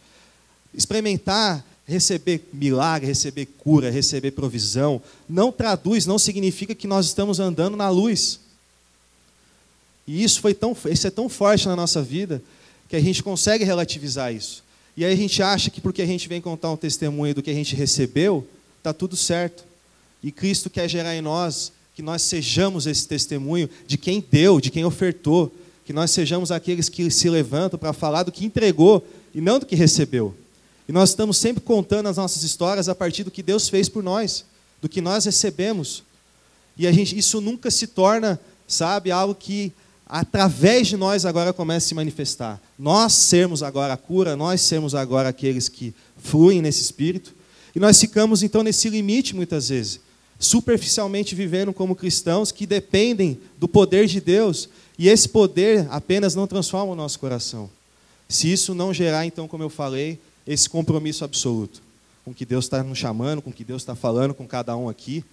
Experimentar 0.74 1.66
receber 1.86 2.48
milagre, 2.54 3.08
receber 3.08 3.46
cura, 3.58 3.90
receber 3.90 4.32
provisão, 4.32 5.02
não 5.28 5.52
traduz, 5.52 6.06
não 6.06 6.18
significa 6.18 6.74
que 6.74 6.88
nós 6.88 7.08
estamos 7.08 7.40
andando 7.40 7.76
na 7.76 7.90
luz. 7.90 8.40
E 10.08 10.24
isso 10.24 10.40
foi 10.40 10.54
tão, 10.54 10.76
isso 10.90 11.08
é 11.08 11.10
tão 11.10 11.28
forte 11.28 11.68
na 11.68 11.76
nossa 11.76 12.02
vida 12.02 12.42
que 12.88 12.96
a 12.96 13.02
gente 13.02 13.24
consegue 13.24 13.64
relativizar 13.64 14.34
isso. 14.34 14.64
E 14.96 15.04
aí 15.04 15.14
a 15.14 15.16
gente 15.16 15.42
acha 15.42 15.70
que 15.70 15.82
porque 15.82 16.02
a 16.02 16.06
gente 16.06 16.28
vem 16.28 16.40
contar 16.40 16.72
um 16.72 16.78
testemunho 16.78 17.34
do 17.34 17.42
que 17.42 17.50
a 17.50 17.54
gente 17.54 17.76
recebeu, 17.76 18.48
está 18.78 18.94
tudo 18.94 19.16
certo. 19.16 19.71
E 20.24 20.32
Cristo 20.32 20.70
quer 20.70 20.88
gerar 20.88 21.16
em 21.16 21.22
nós 21.22 21.72
que 21.96 22.02
nós 22.02 22.22
sejamos 22.22 22.88
esse 22.88 23.08
testemunho 23.08 23.70
de 23.86 23.98
quem 23.98 24.24
deu, 24.32 24.62
de 24.62 24.70
quem 24.70 24.86
ofertou, 24.86 25.54
que 25.86 25.94
nós 25.94 26.12
sejamos 26.12 26.52
aqueles 26.52 26.90
que 26.90 27.10
se 27.10 27.30
levantam 27.30 27.80
para 27.80 27.94
falar 27.94 28.24
do 28.24 28.32
que 28.32 28.46
entregou 28.46 29.06
e 29.34 29.42
não 29.42 29.60
do 29.60 29.66
que 29.66 29.76
recebeu. 29.76 30.36
E 30.88 30.92
nós 30.92 31.10
estamos 31.10 31.38
sempre 31.38 31.62
contando 31.62 32.08
as 32.08 32.18
nossas 32.18 32.44
histórias 32.44 32.90
a 32.90 32.96
partir 32.96 33.24
do 33.24 33.32
que 33.32 33.44
Deus 33.44 33.70
fez 33.70 33.90
por 33.90 34.04
nós, 34.04 34.46
do 34.82 34.90
que 34.90 35.02
nós 35.02 35.26
recebemos. 35.26 36.04
E 36.78 36.88
a 36.88 36.92
gente, 36.92 37.18
isso 37.18 37.42
nunca 37.42 37.70
se 37.70 37.88
torna, 37.88 38.40
sabe, 38.68 39.12
algo 39.12 39.36
que 39.36 39.72
através 40.06 40.88
de 40.88 40.98
nós 40.98 41.26
agora 41.26 41.54
começa 41.54 41.86
a 41.86 41.90
se 41.90 41.96
manifestar. 41.96 42.62
Nós 42.78 43.14
sermos 43.14 43.64
agora 43.64 43.94
a 43.94 43.98
cura, 43.98 44.36
nós 44.36 44.62
sermos 44.62 44.94
agora 44.94 45.30
aqueles 45.30 45.70
que 45.70 45.94
fluem 46.18 46.62
nesse 46.62 46.82
espírito, 46.82 47.34
e 47.74 47.80
nós 47.80 48.00
ficamos 48.00 48.44
então 48.44 48.64
nesse 48.64 48.90
limite 48.90 49.34
muitas 49.34 49.70
vezes, 49.70 50.02
superficialmente 50.42 51.34
vivendo 51.34 51.72
como 51.72 51.96
cristãos 51.96 52.52
que 52.52 52.66
dependem 52.66 53.40
do 53.58 53.68
poder 53.68 54.08
de 54.08 54.20
Deus, 54.20 54.68
e 55.00 55.08
esse 55.08 55.30
poder 55.30 55.88
apenas 55.90 56.36
não 56.36 56.46
transforma 56.48 56.92
o 56.92 56.96
nosso 56.96 57.18
coração. 57.18 57.70
Se 58.28 58.52
isso 58.52 58.76
não 58.76 58.94
gerar, 58.94 59.26
então, 59.26 59.48
como 59.48 59.64
eu 59.64 59.70
falei, 59.70 60.20
esse 60.46 60.70
compromisso 60.70 61.24
absoluto 61.24 61.82
com 62.24 62.34
que 62.34 62.46
Deus 62.46 62.66
está 62.66 62.84
nos 62.84 62.98
chamando, 62.98 63.42
com 63.42 63.52
que 63.52 63.64
Deus 63.64 63.82
está 63.82 63.96
falando 63.96 64.34
com 64.34 64.48
cada 64.48 64.76
um 64.76 64.88
aqui. 64.88 65.24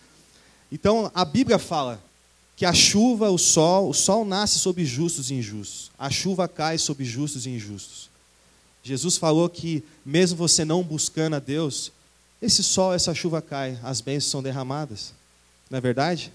Então, 0.71 1.11
a 1.15 1.25
Bíblia 1.25 1.59
fala 1.59 2.03
que 2.57 2.65
a 2.65 2.73
chuva, 2.73 3.31
o 3.31 3.39
sol, 3.39 3.89
o 3.89 3.95
sol 3.95 4.25
nasce 4.25 4.59
sobre 4.59 4.85
justos 4.85 5.31
e 5.31 5.35
injustos, 5.35 5.91
a 5.99 6.11
chuva 6.11 6.49
cai 6.49 6.79
sobre 6.79 7.05
justos 7.05 7.47
e 7.47 7.51
injustos. 7.51 8.09
Jesus 8.83 9.17
falou 9.17 9.49
que, 9.49 9.85
mesmo 10.05 10.37
você 10.37 10.65
não 10.65 10.83
buscando 10.83 11.37
a 11.37 11.39
Deus, 11.39 11.93
esse 12.41 12.63
sol, 12.63 12.95
essa 12.95 13.15
chuva 13.15 13.43
cai, 13.43 13.79
as 13.83 14.01
bênçãos 14.01 14.31
são 14.31 14.43
derramadas. 14.43 15.13
Não 15.71 15.79
é 15.79 15.81
verdade? 15.81 16.33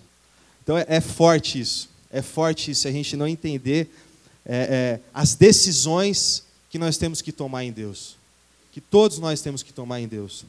Então 0.62 0.78
é, 0.78 0.86
é 0.88 1.02
forte 1.02 1.60
isso. 1.60 1.90
É 2.12 2.22
forte 2.22 2.72
isso, 2.72 2.88
a 2.88 2.92
gente 2.92 3.18
não 3.18 3.28
entender 3.28 3.90
é, 4.46 4.56
é, 4.56 5.00
as 5.14 5.34
decisões 5.36 6.44
que 6.70 6.78
nós 6.78 6.98
temos 6.98 7.22
que 7.22 7.32
tomar 7.32 7.64
em 7.64 7.72
Deus. 7.72 8.18
Que 8.72 8.82
todos 8.82 9.18
nós 9.18 9.42
temos 9.42 9.64
que 9.64 9.74
tomar 9.74 10.00
em 10.00 10.08
Deus. 10.08 10.46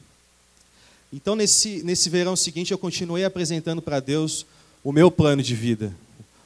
Então, 1.11 1.35
nesse, 1.35 1.81
nesse 1.83 2.09
verão 2.09 2.35
seguinte, 2.35 2.71
eu 2.71 2.77
continuei 2.77 3.23
apresentando 3.23 3.81
para 3.81 3.99
Deus 3.99 4.45
o 4.83 4.91
meu 4.91 5.09
plano 5.09 5.41
de 5.41 5.55
vida, 5.55 5.95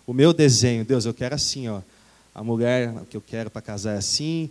o 0.06 0.14
meu 0.14 0.32
desenho. 0.32 0.86
Deus, 0.86 1.06
eu 1.06 1.14
quero 1.14 1.36
assim, 1.36 1.68
ó. 1.68 1.82
A 2.36 2.44
mulher 2.44 2.94
que 3.10 3.18
eu 3.18 3.22
quero 3.22 3.50
para 3.50 3.62
casar 3.62 3.96
é 3.96 3.98
assim, 3.98 4.50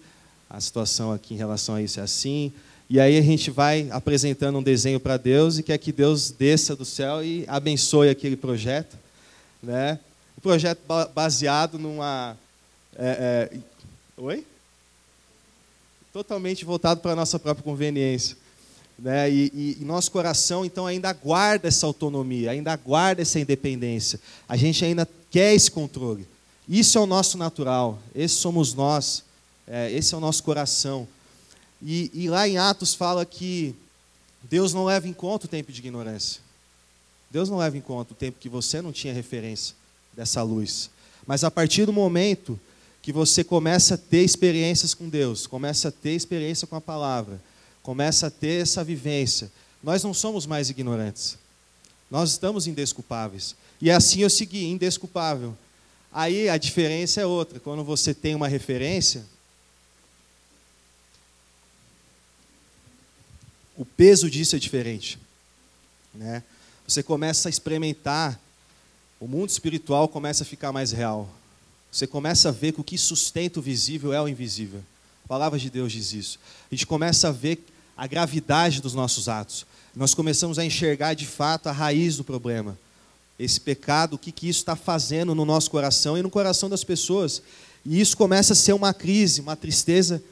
a 0.50 0.60
situação 0.60 1.12
aqui 1.12 1.34
em 1.34 1.36
relação 1.36 1.76
a 1.76 1.82
isso 1.82 2.00
é 2.00 2.02
assim. 2.02 2.52
E 2.90 2.98
aí 2.98 3.18
a 3.18 3.22
gente 3.22 3.50
vai 3.50 3.86
apresentando 3.90 4.58
um 4.58 4.62
desenho 4.62 4.98
para 4.98 5.18
Deus 5.18 5.58
e 5.58 5.62
quer 5.62 5.76
que 5.76 5.92
Deus 5.92 6.30
desça 6.30 6.74
do 6.74 6.86
céu 6.86 7.22
e 7.22 7.44
abençoe 7.46 8.08
aquele 8.08 8.34
projeto. 8.34 8.96
Né? 9.62 9.98
Um 10.38 10.40
projeto 10.40 10.80
baseado 11.14 11.78
numa. 11.78 12.34
É, 12.96 13.50
é, 13.52 13.58
oi? 14.16 14.46
Totalmente 16.14 16.64
voltado 16.64 17.02
para 17.02 17.12
a 17.12 17.16
nossa 17.16 17.38
própria 17.38 17.62
conveniência. 17.62 18.38
Né? 18.98 19.30
E, 19.30 19.52
e, 19.54 19.78
e, 19.82 19.84
nosso 19.84 20.10
coração, 20.10 20.64
então, 20.64 20.86
ainda 20.86 21.12
guarda 21.12 21.68
essa 21.68 21.86
autonomia, 21.86 22.52
ainda 22.52 22.74
guarda 22.74 23.20
essa 23.20 23.38
independência. 23.38 24.18
A 24.48 24.56
gente 24.56 24.82
ainda 24.82 25.06
quer 25.30 25.54
esse 25.54 25.70
controle. 25.70 26.26
Isso 26.66 26.96
é 26.96 27.00
o 27.00 27.06
nosso 27.06 27.36
natural, 27.36 27.98
esse 28.14 28.34
somos 28.34 28.72
nós, 28.72 29.24
é, 29.66 29.92
esse 29.92 30.14
é 30.14 30.16
o 30.16 30.20
nosso 30.20 30.42
coração. 30.42 31.06
E, 31.82 32.10
e 32.12 32.28
lá 32.28 32.48
em 32.48 32.58
Atos 32.58 32.94
fala 32.94 33.24
que 33.24 33.74
Deus 34.42 34.72
não 34.72 34.84
leva 34.84 35.06
em 35.08 35.12
conta 35.12 35.46
o 35.46 35.48
tempo 35.48 35.72
de 35.72 35.80
ignorância. 35.80 36.40
Deus 37.30 37.48
não 37.48 37.58
leva 37.58 37.76
em 37.76 37.80
conta 37.80 38.12
o 38.12 38.16
tempo 38.16 38.38
que 38.40 38.48
você 38.48 38.80
não 38.80 38.92
tinha 38.92 39.12
referência 39.12 39.74
dessa 40.16 40.42
luz. 40.42 40.90
Mas 41.26 41.44
a 41.44 41.50
partir 41.50 41.84
do 41.84 41.92
momento 41.92 42.58
que 43.02 43.12
você 43.12 43.44
começa 43.44 43.94
a 43.94 43.98
ter 43.98 44.22
experiências 44.22 44.94
com 44.94 45.08
Deus, 45.08 45.46
começa 45.46 45.88
a 45.88 45.92
ter 45.92 46.12
experiência 46.12 46.66
com 46.66 46.76
a 46.76 46.80
palavra, 46.80 47.40
começa 47.82 48.26
a 48.26 48.30
ter 48.30 48.62
essa 48.62 48.82
vivência, 48.82 49.50
nós 49.82 50.02
não 50.02 50.12
somos 50.12 50.46
mais 50.46 50.70
ignorantes. 50.70 51.38
Nós 52.10 52.30
estamos 52.30 52.66
indesculpáveis. 52.66 53.54
E 53.80 53.90
é 53.90 53.94
assim 53.94 54.22
eu 54.22 54.30
segui, 54.30 54.64
indesculpável. 54.64 55.56
Aí 56.12 56.48
a 56.48 56.56
diferença 56.56 57.20
é 57.20 57.26
outra. 57.26 57.60
Quando 57.60 57.84
você 57.84 58.14
tem 58.14 58.34
uma 58.34 58.48
referência, 58.48 59.24
o 63.78 63.84
peso 63.84 64.28
disso 64.28 64.56
é 64.56 64.58
diferente. 64.58 65.18
Né? 66.12 66.42
Você 66.86 67.00
começa 67.00 67.48
a 67.48 67.50
experimentar, 67.50 68.38
o 69.20 69.28
mundo 69.28 69.50
espiritual 69.50 70.08
começa 70.08 70.42
a 70.42 70.46
ficar 70.46 70.72
mais 70.72 70.90
real. 70.90 71.30
Você 71.90 72.04
começa 72.04 72.48
a 72.48 72.52
ver 72.52 72.72
que 72.72 72.80
o 72.80 72.84
que 72.84 72.98
sustenta 72.98 73.60
o 73.60 73.62
visível 73.62 74.12
é 74.12 74.20
o 74.20 74.26
invisível. 74.26 74.82
A 75.24 75.28
palavra 75.28 75.58
de 75.58 75.70
Deus 75.70 75.92
diz 75.92 76.12
isso. 76.12 76.40
A 76.70 76.74
gente 76.74 76.86
começa 76.86 77.28
a 77.28 77.32
ver 77.32 77.64
a 77.96 78.06
gravidade 78.08 78.82
dos 78.82 78.94
nossos 78.94 79.28
atos. 79.28 79.64
Nós 79.94 80.12
começamos 80.12 80.58
a 80.58 80.64
enxergar 80.64 81.14
de 81.14 81.24
fato 81.24 81.68
a 81.68 81.72
raiz 81.72 82.16
do 82.16 82.24
problema. 82.24 82.76
Esse 83.38 83.60
pecado, 83.60 84.14
o 84.14 84.18
que, 84.18 84.32
que 84.32 84.48
isso 84.48 84.58
está 84.58 84.74
fazendo 84.74 85.36
no 85.36 85.44
nosso 85.44 85.70
coração 85.70 86.18
e 86.18 86.22
no 86.22 86.30
coração 86.30 86.68
das 86.68 86.82
pessoas. 86.82 87.40
E 87.86 88.00
isso 88.00 88.16
começa 88.16 88.54
a 88.54 88.56
ser 88.56 88.72
uma 88.72 88.92
crise, 88.92 89.40
uma 89.40 89.54
tristeza, 89.54 90.22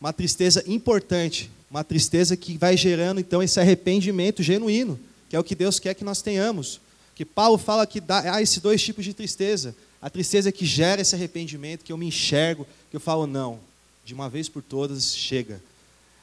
uma 0.00 0.12
tristeza 0.12 0.62
importante, 0.68 1.50
uma 1.70 1.82
tristeza 1.82 2.36
que 2.36 2.56
vai 2.56 2.76
gerando 2.76 3.20
então 3.20 3.42
esse 3.42 3.58
arrependimento 3.58 4.42
genuíno, 4.42 4.98
que 5.28 5.36
é 5.36 5.38
o 5.38 5.44
que 5.44 5.54
Deus 5.54 5.78
quer 5.78 5.94
que 5.94 6.04
nós 6.04 6.22
tenhamos. 6.22 6.80
Que 7.14 7.24
Paulo 7.24 7.58
fala 7.58 7.86
que 7.86 8.00
dá, 8.00 8.34
há 8.34 8.42
esses 8.42 8.58
dois 8.58 8.82
tipos 8.82 9.04
de 9.04 9.12
tristeza: 9.12 9.74
a 10.00 10.08
tristeza 10.08 10.52
que 10.52 10.64
gera 10.64 11.02
esse 11.02 11.14
arrependimento, 11.14 11.84
que 11.84 11.92
eu 11.92 11.96
me 11.96 12.06
enxergo, 12.06 12.66
que 12.90 12.96
eu 12.96 13.00
falo, 13.00 13.26
não, 13.26 13.58
de 14.04 14.14
uma 14.14 14.28
vez 14.28 14.48
por 14.48 14.62
todas, 14.62 15.16
chega. 15.16 15.60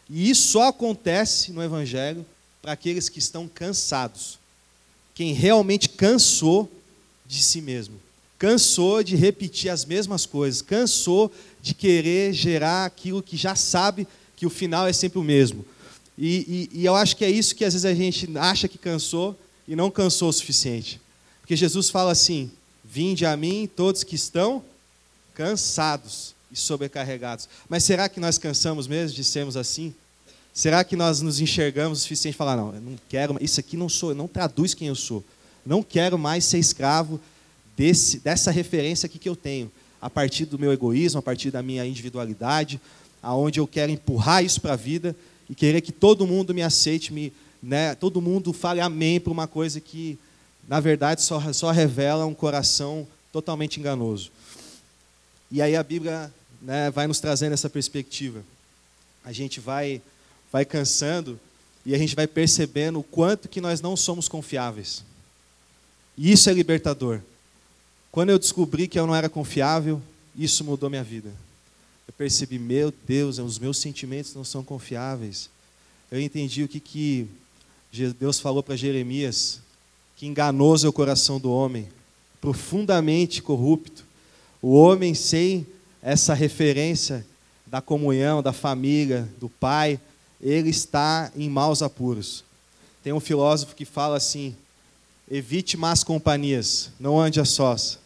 E 0.10 0.30
isso 0.30 0.50
só 0.50 0.68
acontece 0.68 1.52
no 1.52 1.64
Evangelho 1.64 2.26
para 2.62 2.72
aqueles 2.72 3.10
que 3.10 3.20
estão 3.20 3.48
cansados. 3.48 4.40
Quem 5.14 5.34
realmente 5.34 5.90
cansou 5.90 6.72
de 7.26 7.44
si 7.44 7.62
mesmo. 7.62 8.00
Cansou 8.38 9.04
de 9.04 9.16
repetir 9.16 9.70
as 9.70 9.86
mesmas 9.86 10.26
coisas. 10.26 10.62
Cansou 10.62 11.32
de 11.62 11.74
querer 11.74 12.34
gerar 12.34 12.86
aquilo 12.86 13.24
que 13.24 13.38
já 13.38 13.56
sabe 13.56 14.08
que 14.44 14.48
o 14.48 14.50
final 14.50 14.86
é 14.86 14.92
sempre 14.92 15.20
o 15.20 15.24
mesmo. 15.24 15.66
E, 16.18 16.70
e, 16.74 16.82
e 16.82 16.86
eu 16.86 16.96
acho 16.96 17.16
que 17.16 17.24
é 17.24 17.30
isso 17.30 17.56
que 17.56 17.64
às 17.64 17.74
vezes 17.74 17.86
a 17.86 17.94
gente 17.94 18.30
acha 18.38 18.68
que 18.68 18.78
cansou 18.78 19.40
e 19.66 19.74
não 19.74 19.90
cansou 19.90 20.28
o 20.28 20.34
suficiente. 20.34 21.00
Porque 21.40 21.56
Jesus 21.56 21.90
fala 21.90 22.12
assim: 22.12 22.52
Vinde 22.84 23.26
a 23.26 23.38
mim 23.38 23.70
todos 23.74 24.04
que 24.04 24.16
estão 24.16 24.62
cansados 25.34 26.36
e 26.52 26.58
sobrecarregados. 26.58 27.48
Mas 27.70 27.86
será 27.86 28.10
que 28.10 28.20
nós 28.20 28.38
cansamos 28.38 28.86
mesmo 28.86 29.16
de 29.16 29.24
sermos 29.24 29.56
assim? 29.56 29.96
Será 30.54 30.84
que 30.84 30.98
nós 30.98 31.22
nos 31.22 31.40
enxergamos 31.40 32.00
o 32.00 32.02
suficiente 32.02 32.36
para 32.36 32.46
falar, 32.46 32.58
não, 32.58 32.76
eu 32.76 32.82
não 32.82 33.00
quero, 33.08 33.38
isso 33.40 33.62
aqui 33.62 33.78
não 33.78 33.88
sou, 33.88 34.14
não 34.14 34.28
traduz 34.28 34.74
quem 34.74 34.90
eu 34.90 34.96
sou. 34.96 35.24
Não 35.66 35.82
quero 35.82 36.18
mais 36.18 36.44
ser 36.44 36.60
escravo 36.60 37.20
desse, 37.78 38.20
dessa 38.20 38.52
referência 38.52 39.08
aqui 39.08 39.18
que 39.18 39.30
eu 39.30 39.38
tenho, 39.38 39.72
a 40.02 40.10
partir 40.10 40.46
do 40.46 40.60
meu 40.60 40.74
egoísmo, 40.74 41.20
a 41.20 41.24
partir 41.24 41.50
da 41.50 41.64
minha 41.64 41.86
individualidade, 41.86 42.80
aonde 43.24 43.60
eu 43.60 43.66
quero 43.66 43.92
empurrar 43.92 44.44
isso 44.44 44.60
para 44.60 44.74
a 44.74 44.76
vida 44.76 45.16
e 45.50 45.56
querer 45.56 45.82
que 45.82 45.92
todo 45.92 46.28
mundo 46.28 46.54
me 46.54 46.62
aceite, 46.62 47.14
me, 47.14 47.32
né, 47.62 47.96
todo 47.96 48.22
mundo 48.22 48.52
fale 48.52 48.82
amém 48.82 49.20
para 49.20 49.32
uma 49.32 49.48
coisa 49.48 49.80
que, 49.80 50.20
na 50.68 50.82
verdade, 50.82 51.22
só, 51.22 51.54
só 51.54 51.72
revela 51.72 52.26
um 52.26 52.34
coração 52.34 53.08
totalmente 53.32 53.80
enganoso. 53.80 54.30
E 55.50 55.62
aí 55.62 55.76
a 55.76 55.84
Bíblia 55.84 56.32
né, 56.62 56.92
vai 56.92 57.08
nos 57.08 57.20
trazendo 57.20 57.54
essa 57.54 57.70
perspectiva. 57.70 58.44
A 59.24 59.32
gente 59.32 59.60
vai 59.60 60.02
vai 60.52 60.64
cansando 60.64 61.40
e 61.84 61.96
a 61.96 61.98
gente 61.98 62.16
vai 62.16 62.28
percebendo 62.28 63.00
o 63.00 63.04
quanto 63.04 63.50
que 63.50 63.60
nós 63.60 63.82
não 63.82 63.98
somos 63.98 64.28
confiáveis. 64.28 65.04
E 66.16 66.32
isso 66.32 66.48
é 66.48 66.54
libertador. 66.54 67.22
Quando 68.12 68.30
eu 68.30 68.38
descobri 68.38 68.88
que 68.88 69.00
eu 69.00 69.08
não 69.08 69.16
era 69.16 69.28
confiável, 69.28 70.00
isso 70.36 70.64
mudou 70.64 70.92
minha 70.92 71.04
vida. 71.04 71.32
Eu 72.08 72.14
percebi, 72.14 72.60
meu 72.60 72.94
Deus, 73.06 73.38
os 73.38 73.58
meus 73.58 73.78
sentimentos 73.78 74.34
não 74.36 74.44
são 74.44 74.64
confiáveis. 74.64 75.50
Eu 76.12 76.20
entendi 76.22 76.64
o 76.64 76.68
que, 76.68 76.80
que 76.80 77.28
Deus 78.20 78.40
falou 78.40 78.62
para 78.62 78.76
Jeremias, 78.76 79.60
que 80.16 80.28
enganoso 80.28 80.86
é 80.86 80.90
o 80.90 80.94
coração 80.94 81.40
do 81.40 81.52
homem, 81.52 81.88
profundamente 82.42 83.42
corrupto. 83.42 84.06
O 84.62 84.74
homem 84.74 85.14
sem 85.14 85.66
essa 86.02 86.34
referência 86.34 87.26
da 87.66 87.82
comunhão, 87.82 88.44
da 88.44 88.54
família, 88.54 89.28
do 89.40 89.50
pai, 89.50 90.00
ele 90.42 90.70
está 90.70 91.32
em 91.36 91.50
maus 91.50 91.82
apuros. 91.82 92.44
Tem 93.02 93.14
um 93.14 93.20
filósofo 93.20 93.76
que 93.76 93.86
fala 93.86 94.18
assim: 94.18 94.56
evite 95.30 95.78
más 95.78 96.04
companhias, 96.04 96.92
não 97.00 97.20
ande 97.20 97.40
a 97.40 97.46
sós. 97.46 97.98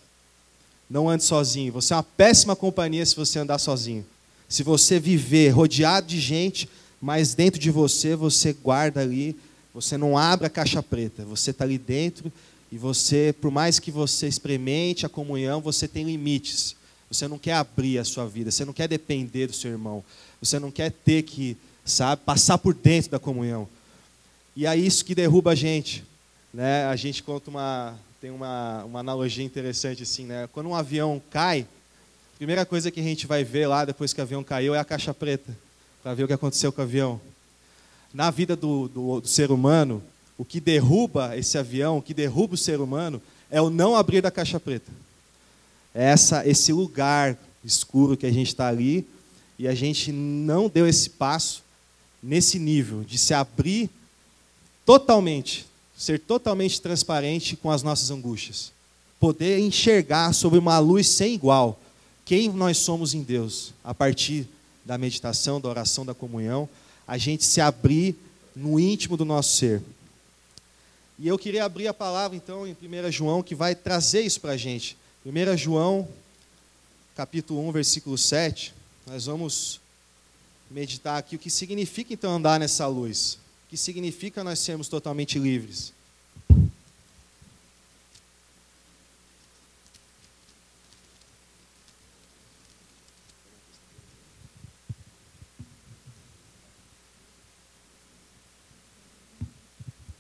Não 0.89 1.10
ande 1.10 1.24
sozinho. 1.24 1.74
Você 1.74 1.94
é 1.94 1.98
uma 1.98 2.03
péssima 2.03 2.56
companhia 2.56 3.06
se 3.06 3.15
você 3.15 3.39
andar 3.39 3.58
sozinho. 3.58 4.06
Se 4.48 4.63
você 4.63 5.00
viver 5.00 5.50
rodeado 5.50 6.08
de 6.08 6.19
gente, 6.19 6.69
mas 7.02 7.34
dentro 7.34 7.60
de 7.60 7.69
você, 7.69 8.15
você 8.15 8.54
guarda 8.54 9.02
ali, 9.02 9.36
você 9.73 9.97
não 9.97 10.17
abre 10.17 10.47
a 10.47 10.50
caixa 10.50 10.82
preta, 10.82 11.26
você 11.26 11.52
está 11.52 11.65
ali 11.65 11.78
dentro 11.78 12.32
e 12.71 12.78
você, 12.78 13.36
por 13.41 13.52
mais 13.52 13.80
que 13.80 13.91
você 13.91 14.28
experimente 14.28 15.06
a 15.06 15.10
comunhão, 15.10 15.62
você 15.62 15.88
tem 15.88 16.06
limites. 16.06 16.76
Você 17.10 17.28
não 17.28 17.38
quer 17.38 17.54
abrir 17.54 18.00
a 18.00 18.04
sua 18.04 18.26
vida, 18.26 18.52
você 18.52 18.65
não 18.65 18.73
quer 18.73 18.88
depender 18.88 19.47
do 19.47 19.54
seu 19.54 19.71
irmão, 19.71 20.04
você 20.41 20.60
não 20.60 20.71
quer 20.71 20.91
ter 20.91 21.23
que 21.23 21.58
sabe? 21.88 22.21
Passar 22.26 22.58
por 22.58 22.73
dentro 22.73 23.12
da 23.12 23.19
comunhão. 23.19 23.67
E 24.56 24.65
é 24.65 24.76
isso 24.76 25.06
que 25.06 25.15
derruba 25.15 25.52
a 25.52 25.56
gente. 25.56 26.04
Né? 26.54 26.86
A 26.86 26.95
gente 26.95 27.23
conta 27.23 27.50
uma, 27.50 27.97
tem 28.19 28.32
uma, 28.32 28.84
uma 28.84 28.99
analogia 28.99 29.45
interessante 29.45 30.01
assim, 30.01 30.25
né? 30.25 30.49
Quando 30.51 30.69
um 30.69 30.75
avião 30.75 31.21
cai, 31.30 31.67
a 32.34 32.38
primeira 32.38 32.65
coisa 32.65 32.89
que 32.89 32.99
a 32.99 33.03
gente 33.03 33.27
vai 33.27 33.43
ver 33.43 33.67
lá 33.67 33.86
depois 33.86 34.12
que 34.12 34.19
o 34.19 34.23
avião 34.23 34.43
caiu 34.43 34.73
é 34.73 34.80
a 34.80 34.86
caixa 34.86 35.13
preta, 35.13 35.56
para 36.01 36.13
ver 36.15 36.23
o 36.23 36.27
que 36.27 36.34
aconteceu 36.34 36.71
com 36.71 36.82
o 36.82 36.84
avião. 36.84 37.21
Na 38.12 38.32
vida 38.32 38.56
do, 38.56 38.88
do, 38.88 39.21
do 39.21 39.27
ser 39.27 39.51
humano, 39.51 40.01
o 40.38 40.43
que 40.43 40.60
derruba 40.60 41.38
esse 41.38 41.58
avião, 41.58 41.97
o 41.97 42.01
que 42.01 42.13
derruba 42.13 42.56
o 42.56 42.58
ser 42.58 42.80
humano, 42.80 43.21
é 43.51 43.62
o 43.62 43.69
não 43.69 43.95
abrir 43.95 44.21
da 44.21 44.32
caixa 44.32 44.60
preta. 44.60 44.91
É 45.93 46.06
essa, 46.06 46.47
esse 46.47 46.73
lugar 46.73 47.38
escuro 47.63 48.17
que 48.17 48.25
a 48.25 48.32
gente 48.32 48.47
está 48.47 48.67
ali 48.67 49.08
e 49.60 49.67
a 49.67 49.75
gente 49.75 50.12
não 50.12 50.69
deu 50.69 50.88
esse 50.88 51.10
passo 51.10 51.63
nesse 52.21 52.58
nível 52.58 53.03
de 53.03 53.17
se 53.17 53.34
abrir 53.34 53.89
totalmente, 54.86 55.67
ser 55.98 56.20
totalmente 56.20 56.80
transparente 56.80 57.56
com 57.56 57.72
as 57.72 57.82
nossas 57.82 58.12
angústias, 58.12 58.72
poder 59.20 59.58
enxergar 59.58 60.32
sob 60.34 60.58
uma 60.58 60.78
luz 60.78 61.10
sem 61.10 61.34
igual 61.34 61.80
quem 62.24 62.50
nós 62.50 62.78
somos 62.78 63.14
em 63.14 63.24
Deus, 63.24 63.74
a 63.84 63.94
partir 63.94 64.48
da 64.86 64.98
meditação, 64.98 65.60
da 65.60 65.70
oração, 65.70 66.06
da 66.06 66.14
comunhão, 66.14 66.68
a 67.08 67.18
gente 67.18 67.44
se 67.44 67.62
abrir 67.62 68.16
no 68.54 68.80
íntimo 68.80 69.16
do 69.16 69.24
nosso 69.24 69.56
ser. 69.56 69.82
E 71.18 71.28
eu 71.28 71.38
queria 71.38 71.66
abrir 71.66 71.88
a 71.88 71.94
palavra 71.94 72.36
então 72.38 72.68
em 72.68 72.74
1 72.74 73.12
João, 73.12 73.42
que 73.42 73.56
vai 73.56 73.74
trazer 73.74 74.22
isso 74.22 74.42
para 74.42 74.52
a 74.52 74.58
gente. 74.58 74.98
1 75.26 75.58
João, 75.58 76.08
capítulo 77.16 77.68
1, 77.70 77.72
versículo 77.72 78.18
7. 78.18 78.74
Nós 79.06 79.26
vamos 79.26 79.80
meditar 80.70 81.18
aqui 81.18 81.38
o 81.38 81.40
que 81.40 81.50
significa 81.50 82.14
então 82.14 82.36
andar 82.36 82.60
nessa 82.60 82.86
luz. 82.88 83.40
Que 83.69 83.75
significa 83.75 84.43
nós 84.43 84.60
sermos 84.60 84.88
totalmente 84.88 85.38
livres. 85.38 85.93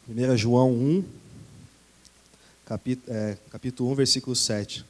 Primeira 0.05 0.35
João 0.35 0.73
1, 0.73 1.03
capítulo, 2.65 3.15
é, 3.15 3.37
capítulo 3.51 3.91
1, 3.91 3.95
versículo 3.95 4.35
7. 4.35 4.83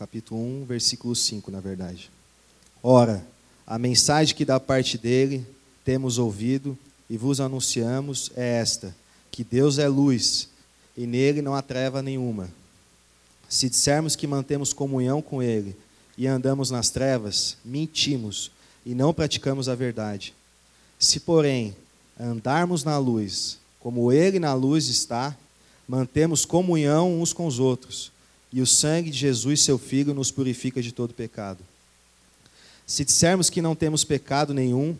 Capítulo 0.00 0.40
1, 0.40 0.64
versículo 0.64 1.14
5, 1.14 1.50
na 1.50 1.60
verdade. 1.60 2.10
Ora, 2.82 3.22
a 3.66 3.78
mensagem 3.78 4.34
que 4.34 4.46
da 4.46 4.58
parte 4.58 4.96
dele 4.96 5.46
temos 5.84 6.16
ouvido 6.16 6.76
e 7.10 7.18
vos 7.18 7.38
anunciamos 7.38 8.32
é 8.34 8.60
esta: 8.60 8.96
que 9.30 9.44
Deus 9.44 9.78
é 9.78 9.86
luz 9.86 10.48
e 10.96 11.06
nele 11.06 11.42
não 11.42 11.54
há 11.54 11.60
treva 11.60 12.00
nenhuma. 12.00 12.48
Se 13.46 13.68
dissermos 13.68 14.16
que 14.16 14.26
mantemos 14.26 14.72
comunhão 14.72 15.20
com 15.20 15.42
ele 15.42 15.76
e 16.16 16.26
andamos 16.26 16.70
nas 16.70 16.88
trevas, 16.88 17.58
mentimos 17.62 18.50
e 18.86 18.94
não 18.94 19.12
praticamos 19.12 19.68
a 19.68 19.74
verdade. 19.74 20.32
Se, 20.98 21.20
porém, 21.20 21.76
andarmos 22.18 22.84
na 22.84 22.96
luz, 22.96 23.58
como 23.78 24.10
ele 24.10 24.38
na 24.38 24.54
luz 24.54 24.88
está, 24.88 25.36
mantemos 25.86 26.46
comunhão 26.46 27.20
uns 27.20 27.34
com 27.34 27.46
os 27.46 27.58
outros 27.58 28.10
e 28.52 28.60
o 28.60 28.66
sangue 28.66 29.10
de 29.10 29.18
Jesus, 29.18 29.62
seu 29.62 29.78
Filho, 29.78 30.12
nos 30.12 30.30
purifica 30.30 30.82
de 30.82 30.92
todo 30.92 31.14
pecado. 31.14 31.58
Se 32.86 33.04
dissermos 33.04 33.48
que 33.48 33.62
não 33.62 33.76
temos 33.76 34.02
pecado 34.02 34.52
nenhum, 34.52 34.96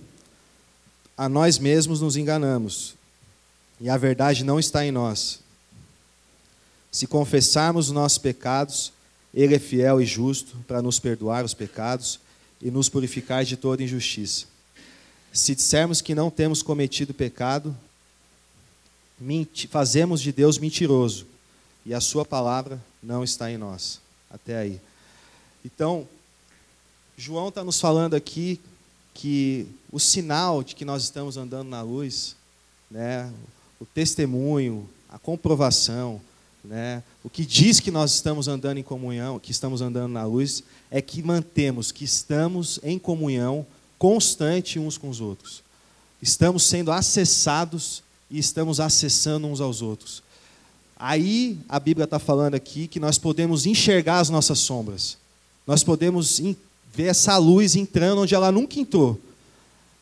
a 1.17 1.29
nós 1.29 1.59
mesmos 1.59 2.01
nos 2.01 2.17
enganamos, 2.17 2.95
e 3.81 3.91
a 3.91 3.97
verdade 3.97 4.45
não 4.45 4.61
está 4.61 4.85
em 4.87 4.93
nós. 4.93 5.41
Se 6.93 7.07
confessarmos 7.07 7.89
os 7.89 7.93
nossos 7.93 8.19
pecados, 8.19 8.93
Ele 9.35 9.55
é 9.55 9.59
fiel 9.59 10.01
e 10.01 10.07
justo 10.07 10.57
para 10.69 10.81
nos 10.81 10.99
perdoar 10.99 11.45
os 11.45 11.55
pecados 11.55 12.21
e 12.63 12.71
nos 12.71 12.89
purificar 12.89 13.45
de 13.45 13.57
toda 13.57 13.83
injustiça. 13.83 14.47
Se 15.33 15.55
dissermos 15.55 16.01
que 16.01 16.15
não 16.15 16.31
temos 16.31 16.63
cometido 16.63 17.15
pecado, 17.15 17.77
fazemos 19.69 20.21
de 20.21 20.33
Deus 20.33 20.59
mentiroso 20.59 21.30
e 21.85 21.95
a 21.95 22.01
Sua 22.01 22.25
palavra 22.25 22.83
não 23.03 23.25
está 23.25 23.51
em 23.51 23.57
nós. 23.57 24.01
Até 24.31 24.57
aí. 24.57 24.81
Então, 25.65 26.07
João 27.17 27.49
está 27.49 27.63
nos 27.65 27.81
falando 27.81 28.15
aqui 28.15 28.61
que 29.13 29.67
o 29.93 29.99
sinal 29.99 30.63
de 30.63 30.75
que 30.75 30.85
nós 30.85 31.03
estamos 31.03 31.37
andando 31.37 31.69
na 31.69 31.83
luz, 31.83 32.37
né, 32.91 33.31
o 33.81 33.85
testemunho, 33.85 34.89
a 35.09 35.19
comprovação, 35.19 36.21
né, 36.65 37.03
o 37.23 37.29
que 37.29 37.45
diz 37.45 37.81
que 37.81 37.91
nós 37.91 38.15
estamos 38.15 38.49
andando 38.49 38.79
em 38.79 38.83
comunhão, 38.83 39.39
que 39.39 39.51
estamos 39.51 39.81
andando 39.81 40.13
na 40.13 40.25
luz, 40.25 40.63
é 40.91 41.03
que 41.03 41.23
mantemos 41.23 41.93
que 41.93 42.05
estamos 42.05 42.81
em 42.83 42.99
comunhão 42.99 43.67
constante 43.99 44.79
uns 44.79 44.97
com 44.97 45.11
os 45.11 45.21
outros. 45.21 45.63
Estamos 46.23 46.63
sendo 46.63 46.93
acessados 46.93 48.03
e 48.31 48.39
estamos 48.39 48.81
acessando 48.81 49.47
uns 49.47 49.61
aos 49.61 49.83
outros. 49.83 50.23
Aí 51.03 51.57
a 51.67 51.81
Bíblia 51.81 52.05
está 52.05 52.19
falando 52.19 52.55
aqui 52.55 52.87
que 52.87 53.01
nós 53.01 53.17
podemos 53.17 53.65
enxergar 53.65 54.19
as 54.19 54.29
nossas 54.29 54.59
sombras. 54.59 55.17
Nós 55.67 55.83
podemos 55.83 56.43
ver 56.93 57.07
essa 57.07 57.39
luz 57.39 57.75
entrando 57.75 58.21
onde 58.21 58.35
ela 58.35 58.53
nunca 58.53 58.79
entrou. 58.79 59.19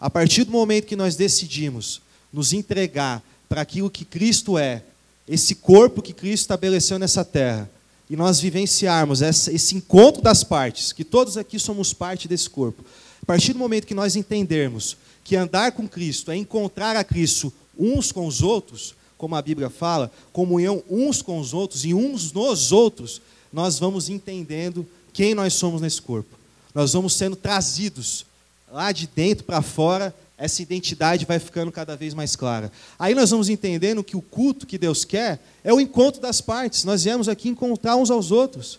A 0.00 0.10
partir 0.10 0.42
do 0.42 0.50
momento 0.50 0.86
que 0.86 0.96
nós 0.96 1.14
decidimos 1.14 2.02
nos 2.32 2.52
entregar 2.52 3.22
para 3.48 3.60
aquilo 3.60 3.88
que 3.88 4.04
Cristo 4.04 4.58
é, 4.58 4.82
esse 5.28 5.54
corpo 5.54 6.02
que 6.02 6.12
Cristo 6.12 6.42
estabeleceu 6.42 6.98
nessa 6.98 7.24
terra, 7.24 7.70
e 8.10 8.16
nós 8.16 8.40
vivenciarmos 8.40 9.22
esse 9.22 9.76
encontro 9.76 10.20
das 10.20 10.42
partes, 10.42 10.92
que 10.92 11.04
todos 11.04 11.36
aqui 11.36 11.60
somos 11.60 11.92
parte 11.92 12.26
desse 12.26 12.50
corpo. 12.50 12.84
A 13.22 13.26
partir 13.26 13.52
do 13.52 13.58
momento 13.60 13.86
que 13.86 13.94
nós 13.94 14.16
entendermos 14.16 14.96
que 15.22 15.36
andar 15.36 15.70
com 15.72 15.86
Cristo 15.86 16.32
é 16.32 16.36
encontrar 16.36 16.96
a 16.96 17.04
Cristo 17.04 17.52
uns 17.78 18.10
com 18.10 18.26
os 18.26 18.42
outros, 18.42 18.96
como 19.18 19.34
a 19.34 19.42
Bíblia 19.42 19.68
fala, 19.68 20.10
comunhão 20.32 20.82
uns 20.88 21.20
com 21.20 21.38
os 21.40 21.52
outros 21.52 21.84
e 21.84 21.92
uns 21.92 22.32
nos 22.32 22.70
outros, 22.70 23.20
nós 23.52 23.78
vamos 23.78 24.08
entendendo 24.08 24.86
quem 25.12 25.34
nós 25.34 25.54
somos 25.54 25.82
nesse 25.82 26.00
corpo. 26.00 26.38
Nós 26.72 26.92
vamos 26.92 27.14
sendo 27.14 27.34
trazidos 27.34 28.24
lá 28.70 28.92
de 28.92 29.08
dentro 29.08 29.44
para 29.44 29.60
fora, 29.60 30.14
essa 30.36 30.62
identidade 30.62 31.26
vai 31.26 31.40
ficando 31.40 31.72
cada 31.72 31.96
vez 31.96 32.14
mais 32.14 32.36
clara. 32.36 32.70
Aí 32.96 33.12
nós 33.12 33.30
vamos 33.30 33.48
entendendo 33.48 34.04
que 34.04 34.16
o 34.16 34.22
culto 34.22 34.66
que 34.66 34.78
Deus 34.78 35.04
quer 35.04 35.40
é 35.64 35.74
o 35.74 35.80
encontro 35.80 36.20
das 36.20 36.40
partes. 36.40 36.84
Nós 36.84 37.02
viemos 37.02 37.28
aqui 37.28 37.48
encontrar 37.48 37.96
uns 37.96 38.10
aos 38.10 38.30
outros. 38.30 38.78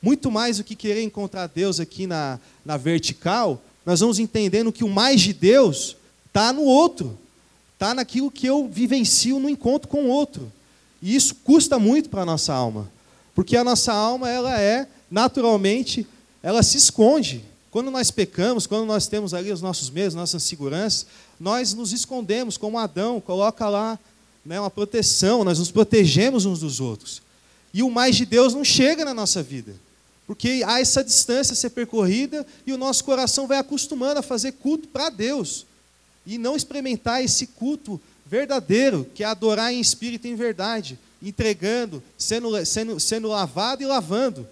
Muito 0.00 0.30
mais 0.30 0.58
do 0.58 0.64
que 0.64 0.76
querer 0.76 1.02
encontrar 1.02 1.48
Deus 1.48 1.80
aqui 1.80 2.06
na, 2.06 2.38
na 2.64 2.76
vertical, 2.76 3.60
nós 3.84 3.98
vamos 3.98 4.20
entendendo 4.20 4.72
que 4.72 4.84
o 4.84 4.88
mais 4.88 5.20
de 5.20 5.32
Deus 5.32 5.96
está 6.28 6.52
no 6.52 6.62
outro 6.62 7.18
está 7.82 7.94
naquilo 7.94 8.30
que 8.30 8.46
eu 8.46 8.68
vivencio 8.68 9.40
no 9.40 9.48
encontro 9.48 9.88
com 9.88 10.04
o 10.04 10.08
outro. 10.08 10.52
E 11.02 11.16
isso 11.16 11.34
custa 11.42 11.80
muito 11.80 12.08
para 12.08 12.22
a 12.22 12.26
nossa 12.26 12.54
alma. 12.54 12.88
Porque 13.34 13.56
a 13.56 13.64
nossa 13.64 13.92
alma, 13.92 14.30
ela 14.30 14.60
é, 14.60 14.86
naturalmente, 15.10 16.06
ela 16.44 16.62
se 16.62 16.76
esconde. 16.76 17.44
Quando 17.72 17.90
nós 17.90 18.08
pecamos, 18.08 18.68
quando 18.68 18.86
nós 18.86 19.08
temos 19.08 19.34
ali 19.34 19.50
os 19.50 19.60
nossos 19.60 19.90
medos, 19.90 20.14
nossas 20.14 20.44
seguranças, 20.44 21.06
nós 21.40 21.74
nos 21.74 21.92
escondemos, 21.92 22.56
como 22.56 22.78
Adão, 22.78 23.20
coloca 23.20 23.68
lá 23.68 23.98
né, 24.46 24.60
uma 24.60 24.70
proteção, 24.70 25.42
nós 25.42 25.58
nos 25.58 25.72
protegemos 25.72 26.44
uns 26.44 26.60
dos 26.60 26.78
outros. 26.78 27.20
E 27.74 27.82
o 27.82 27.90
mais 27.90 28.14
de 28.14 28.24
Deus 28.24 28.54
não 28.54 28.64
chega 28.64 29.04
na 29.04 29.12
nossa 29.12 29.42
vida. 29.42 29.74
Porque 30.24 30.62
há 30.64 30.80
essa 30.80 31.02
distância 31.02 31.52
a 31.52 31.56
ser 31.56 31.70
percorrida 31.70 32.46
e 32.64 32.72
o 32.72 32.78
nosso 32.78 33.02
coração 33.02 33.48
vai 33.48 33.58
acostumando 33.58 34.20
a 34.20 34.22
fazer 34.22 34.52
culto 34.52 34.86
para 34.86 35.10
Deus 35.10 35.66
e 36.26 36.38
não 36.38 36.56
experimentar 36.56 37.22
esse 37.22 37.46
culto 37.46 38.00
verdadeiro, 38.26 39.06
que 39.14 39.22
é 39.22 39.26
adorar 39.26 39.72
em 39.72 39.80
espírito 39.80 40.26
e 40.26 40.30
em 40.30 40.36
verdade, 40.36 40.98
entregando, 41.22 42.02
sendo, 42.16 42.64
sendo, 42.64 43.00
sendo 43.00 43.28
lavado 43.28 43.82
e 43.82 43.86
lavando. 43.86 44.48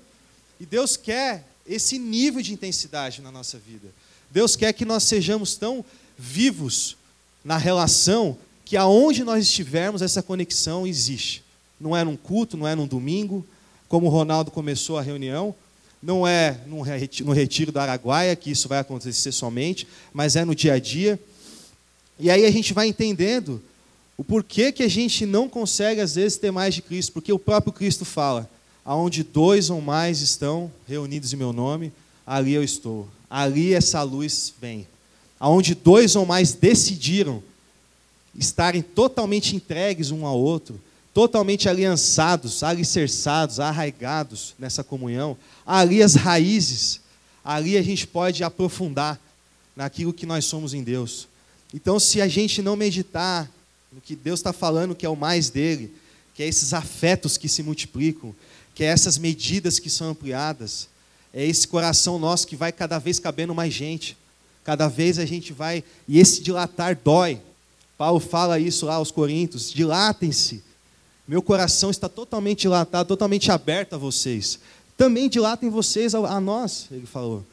E 0.58 0.66
Deus 0.66 0.96
quer 0.96 1.46
esse 1.66 1.98
nível 1.98 2.42
de 2.42 2.52
intensidade 2.52 3.22
na 3.22 3.30
nossa 3.30 3.58
vida. 3.58 3.88
Deus 4.30 4.56
quer 4.56 4.72
que 4.72 4.84
nós 4.84 5.04
sejamos 5.04 5.56
tão 5.56 5.84
vivos 6.18 6.96
na 7.44 7.56
relação 7.56 8.36
que 8.64 8.76
aonde 8.76 9.24
nós 9.24 9.44
estivermos, 9.44 10.02
essa 10.02 10.22
conexão 10.22 10.86
existe. 10.86 11.42
Não 11.80 11.96
é 11.96 12.04
num 12.04 12.16
culto, 12.16 12.56
não 12.56 12.68
é 12.68 12.74
num 12.74 12.86
domingo, 12.86 13.44
como 13.88 14.06
o 14.06 14.10
Ronaldo 14.10 14.50
começou 14.50 14.98
a 14.98 15.02
reunião, 15.02 15.54
não 16.02 16.26
é 16.26 16.60
no 16.66 17.32
retiro 17.32 17.72
da 17.72 17.82
Araguaia 17.82 18.36
que 18.36 18.50
isso 18.50 18.68
vai 18.68 18.78
acontecer 18.78 19.32
somente, 19.32 19.86
mas 20.12 20.36
é 20.36 20.44
no 20.44 20.54
dia 20.54 20.74
a 20.74 20.78
dia. 20.78 21.18
E 22.20 22.30
aí 22.30 22.44
a 22.44 22.50
gente 22.50 22.74
vai 22.74 22.86
entendendo 22.86 23.62
o 24.16 24.22
porquê 24.22 24.70
que 24.70 24.82
a 24.82 24.88
gente 24.88 25.24
não 25.24 25.48
consegue, 25.48 26.00
às 26.00 26.14
vezes, 26.14 26.36
ter 26.36 26.50
mais 26.50 26.74
de 26.74 26.82
Cristo, 26.82 27.12
porque 27.12 27.32
o 27.32 27.38
próprio 27.38 27.72
Cristo 27.72 28.04
fala: 28.04 28.48
aonde 28.84 29.22
dois 29.22 29.70
ou 29.70 29.80
mais 29.80 30.20
estão 30.20 30.70
reunidos 30.86 31.32
em 31.32 31.36
meu 31.36 31.52
nome, 31.52 31.90
ali 32.26 32.52
eu 32.52 32.62
estou. 32.62 33.08
Ali 33.30 33.72
essa 33.72 34.02
luz 34.02 34.52
vem. 34.60 34.86
Aonde 35.38 35.74
dois 35.74 36.14
ou 36.16 36.26
mais 36.26 36.52
decidiram 36.52 37.42
estarem 38.34 38.82
totalmente 38.82 39.56
entregues 39.56 40.10
um 40.10 40.26
ao 40.26 40.38
outro, 40.38 40.78
totalmente 41.14 41.68
aliançados, 41.68 42.62
alicerçados, 42.62 43.58
arraigados 43.58 44.54
nessa 44.58 44.84
comunhão, 44.84 45.36
ali 45.66 46.02
as 46.02 46.14
raízes, 46.14 47.00
ali 47.42 47.78
a 47.78 47.82
gente 47.82 48.06
pode 48.06 48.44
aprofundar 48.44 49.18
naquilo 49.74 50.12
que 50.12 50.26
nós 50.26 50.44
somos 50.44 50.74
em 50.74 50.82
Deus. 50.82 51.29
Então, 51.72 52.00
se 52.00 52.20
a 52.20 52.28
gente 52.28 52.60
não 52.60 52.76
meditar 52.76 53.50
no 53.92 54.00
que 54.00 54.16
Deus 54.16 54.40
está 54.40 54.52
falando, 54.52 54.94
que 54.94 55.06
é 55.06 55.08
o 55.08 55.16
mais 55.16 55.50
dele, 55.50 55.94
que 56.34 56.42
é 56.42 56.46
esses 56.48 56.72
afetos 56.72 57.36
que 57.36 57.48
se 57.48 57.62
multiplicam, 57.62 58.34
que 58.74 58.84
é 58.84 58.86
essas 58.86 59.18
medidas 59.18 59.78
que 59.78 59.90
são 59.90 60.10
ampliadas, 60.10 60.88
é 61.32 61.44
esse 61.46 61.66
coração 61.66 62.18
nosso 62.18 62.46
que 62.46 62.56
vai 62.56 62.72
cada 62.72 62.98
vez 62.98 63.18
cabendo 63.18 63.54
mais 63.54 63.72
gente, 63.72 64.16
cada 64.64 64.88
vez 64.88 65.18
a 65.18 65.24
gente 65.24 65.52
vai, 65.52 65.84
e 66.08 66.18
esse 66.18 66.42
dilatar 66.42 66.98
dói. 67.02 67.40
Paulo 67.96 68.20
fala 68.20 68.58
isso 68.58 68.86
lá 68.86 68.94
aos 68.94 69.10
Coríntios: 69.10 69.70
dilatem-se. 69.70 70.62
Meu 71.26 71.42
coração 71.42 71.90
está 71.90 72.08
totalmente 72.08 72.62
dilatado, 72.62 73.06
totalmente 73.06 73.52
aberto 73.52 73.94
a 73.94 73.98
vocês. 73.98 74.58
Também 74.96 75.28
dilatem 75.28 75.70
vocês 75.70 76.14
a, 76.14 76.40
nós, 76.40 76.86
ele 76.90 77.06
falou. 77.06 77.44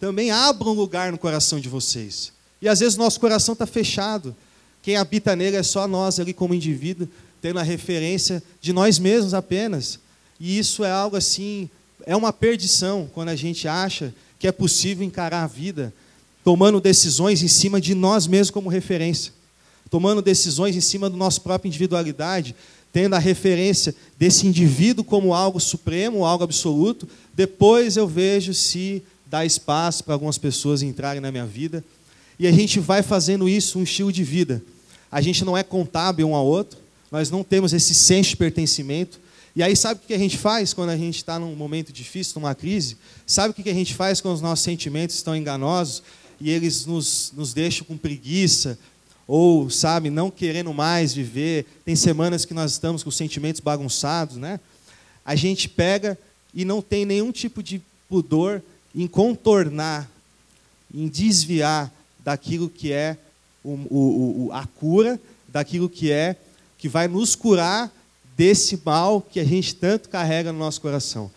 Também 0.00 0.30
abram 0.30 0.72
lugar 0.72 1.12
no 1.12 1.18
coração 1.18 1.60
de 1.60 1.68
vocês. 1.68 2.32
E 2.62 2.68
às 2.68 2.78
vezes 2.78 2.94
o 2.94 3.00
nosso 3.00 3.18
coração 3.18 3.54
está 3.54 3.66
fechado. 3.66 4.34
Quem 4.80 4.96
habita 4.96 5.34
nele 5.34 5.56
é 5.56 5.62
só 5.64 5.88
nós 5.88 6.20
ali 6.20 6.32
como 6.32 6.54
indivíduo, 6.54 7.08
tendo 7.40 7.58
a 7.58 7.62
referência 7.62 8.40
de 8.60 8.72
nós 8.72 9.00
mesmos 9.00 9.34
apenas. 9.34 9.98
E 10.38 10.56
isso 10.56 10.84
é 10.84 10.90
algo 10.90 11.16
assim, 11.16 11.68
é 12.06 12.14
uma 12.14 12.32
perdição 12.32 13.10
quando 13.12 13.30
a 13.30 13.36
gente 13.36 13.66
acha 13.66 14.14
que 14.38 14.46
é 14.46 14.52
possível 14.52 15.04
encarar 15.04 15.42
a 15.42 15.46
vida 15.48 15.92
tomando 16.44 16.80
decisões 16.80 17.42
em 17.42 17.48
cima 17.48 17.80
de 17.80 17.94
nós 17.94 18.26
mesmos 18.26 18.50
como 18.50 18.68
referência, 18.68 19.32
tomando 19.90 20.20
decisões 20.22 20.74
em 20.74 20.80
cima 20.80 21.08
da 21.08 21.16
nossa 21.16 21.40
própria 21.40 21.68
individualidade, 21.68 22.54
tendo 22.92 23.14
a 23.14 23.18
referência 23.18 23.94
desse 24.18 24.46
indivíduo 24.46 25.04
como 25.04 25.34
algo 25.34 25.60
supremo, 25.60 26.24
algo 26.24 26.44
absoluto. 26.44 27.08
Depois 27.32 27.96
eu 27.96 28.06
vejo 28.06 28.52
se 28.52 29.02
dá 29.26 29.44
espaço 29.44 30.04
para 30.04 30.14
algumas 30.14 30.38
pessoas 30.38 30.82
entrarem 30.82 31.20
na 31.20 31.30
minha 31.30 31.46
vida 31.46 31.84
e 32.42 32.46
a 32.48 32.50
gente 32.50 32.80
vai 32.80 33.04
fazendo 33.04 33.48
isso 33.48 33.78
um 33.78 33.84
estilo 33.84 34.12
de 34.12 34.24
vida. 34.24 34.60
A 35.12 35.20
gente 35.20 35.44
não 35.44 35.56
é 35.56 35.62
contábil 35.62 36.28
um 36.28 36.34
ao 36.34 36.44
outro, 36.44 36.76
nós 37.08 37.30
não 37.30 37.44
temos 37.44 37.72
esse 37.72 37.94
senso 37.94 38.30
de 38.30 38.36
pertencimento. 38.36 39.20
E 39.54 39.62
aí, 39.62 39.76
sabe 39.76 40.00
o 40.02 40.06
que 40.08 40.12
a 40.12 40.18
gente 40.18 40.36
faz 40.36 40.74
quando 40.74 40.90
a 40.90 40.96
gente 40.96 41.18
está 41.18 41.38
num 41.38 41.54
momento 41.54 41.92
difícil, 41.92 42.40
numa 42.40 42.52
crise? 42.52 42.96
Sabe 43.24 43.52
o 43.52 43.54
que 43.54 43.70
a 43.70 43.72
gente 43.72 43.94
faz 43.94 44.20
quando 44.20 44.34
os 44.34 44.40
nossos 44.40 44.64
sentimentos 44.64 45.14
estão 45.14 45.36
enganosos 45.36 46.02
e 46.40 46.50
eles 46.50 46.84
nos, 46.84 47.32
nos 47.36 47.54
deixam 47.54 47.86
com 47.86 47.96
preguiça, 47.96 48.76
ou, 49.28 49.70
sabe, 49.70 50.10
não 50.10 50.28
querendo 50.28 50.74
mais 50.74 51.14
viver? 51.14 51.64
Tem 51.84 51.94
semanas 51.94 52.44
que 52.44 52.52
nós 52.52 52.72
estamos 52.72 53.04
com 53.04 53.08
os 53.08 53.16
sentimentos 53.16 53.60
bagunçados, 53.60 54.36
né? 54.36 54.58
A 55.24 55.36
gente 55.36 55.68
pega 55.68 56.18
e 56.52 56.64
não 56.64 56.82
tem 56.82 57.06
nenhum 57.06 57.30
tipo 57.30 57.62
de 57.62 57.80
pudor 58.08 58.60
em 58.92 59.06
contornar, 59.06 60.10
em 60.92 61.06
desviar 61.06 62.01
daquilo 62.24 62.68
que 62.68 62.92
é 62.92 63.16
o, 63.64 64.46
o, 64.46 64.50
a 64.52 64.66
cura, 64.66 65.20
daquilo 65.48 65.88
que 65.88 66.10
é 66.10 66.36
que 66.78 66.88
vai 66.88 67.06
nos 67.06 67.36
curar 67.36 67.92
desse 68.36 68.80
mal 68.84 69.20
que 69.20 69.38
a 69.38 69.44
gente 69.44 69.74
tanto 69.74 70.08
carrega 70.08 70.52
no 70.52 70.58
nosso 70.58 70.80
coração. 70.80 71.30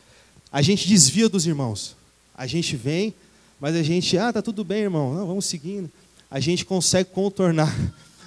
A 0.51 0.61
gente 0.61 0.87
desvia 0.87 1.29
dos 1.29 1.45
irmãos. 1.45 1.95
A 2.35 2.47
gente 2.47 2.75
vem, 2.75 3.13
mas 3.59 3.75
a 3.75 3.83
gente, 3.83 4.17
ah, 4.17 4.33
tá 4.33 4.41
tudo 4.41 4.63
bem, 4.63 4.83
irmão. 4.83 5.13
Não, 5.13 5.27
vamos 5.27 5.45
seguindo. 5.45 5.89
A 6.31 6.39
gente 6.39 6.65
consegue 6.65 7.09
contornar. 7.11 7.73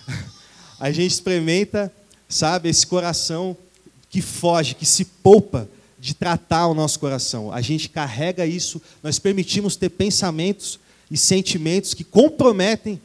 A 0.80 0.92
gente 0.92 1.10
experimenta, 1.12 1.92
sabe, 2.28 2.68
esse 2.68 2.86
coração 2.86 3.56
que 4.08 4.22
foge, 4.22 4.76
que 4.76 4.86
se 4.86 5.04
poupa 5.04 5.68
de 5.98 6.14
tratar 6.14 6.68
o 6.68 6.74
nosso 6.74 7.00
coração. 7.00 7.52
A 7.52 7.60
gente 7.60 7.88
carrega 7.88 8.46
isso, 8.46 8.80
nós 9.02 9.18
permitimos 9.18 9.74
ter 9.74 9.88
pensamentos 9.88 10.78
e 11.10 11.16
sentimentos 11.16 11.94
que 11.94 12.04
comprometem 12.04 13.00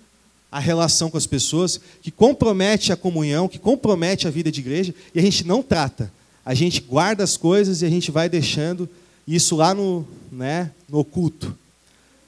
a 0.51 0.59
relação 0.59 1.09
com 1.09 1.17
as 1.17 1.25
pessoas, 1.25 1.79
que 2.01 2.11
compromete 2.11 2.93
a 2.93 2.95
comunhão, 2.95 3.47
que 3.47 3.57
compromete 3.57 4.27
a 4.27 4.31
vida 4.31 4.51
de 4.51 4.59
igreja, 4.59 4.93
e 5.13 5.19
a 5.19 5.21
gente 5.21 5.45
não 5.45 5.63
trata. 5.63 6.11
A 6.45 6.53
gente 6.53 6.81
guarda 6.81 7.23
as 7.23 7.37
coisas 7.37 7.81
e 7.81 7.85
a 7.85 7.89
gente 7.89 8.11
vai 8.11 8.29
deixando 8.29 8.87
isso 9.27 9.55
lá 9.55 9.73
no, 9.73 10.05
né, 10.31 10.71
no 10.87 10.99
oculto. 10.99 11.57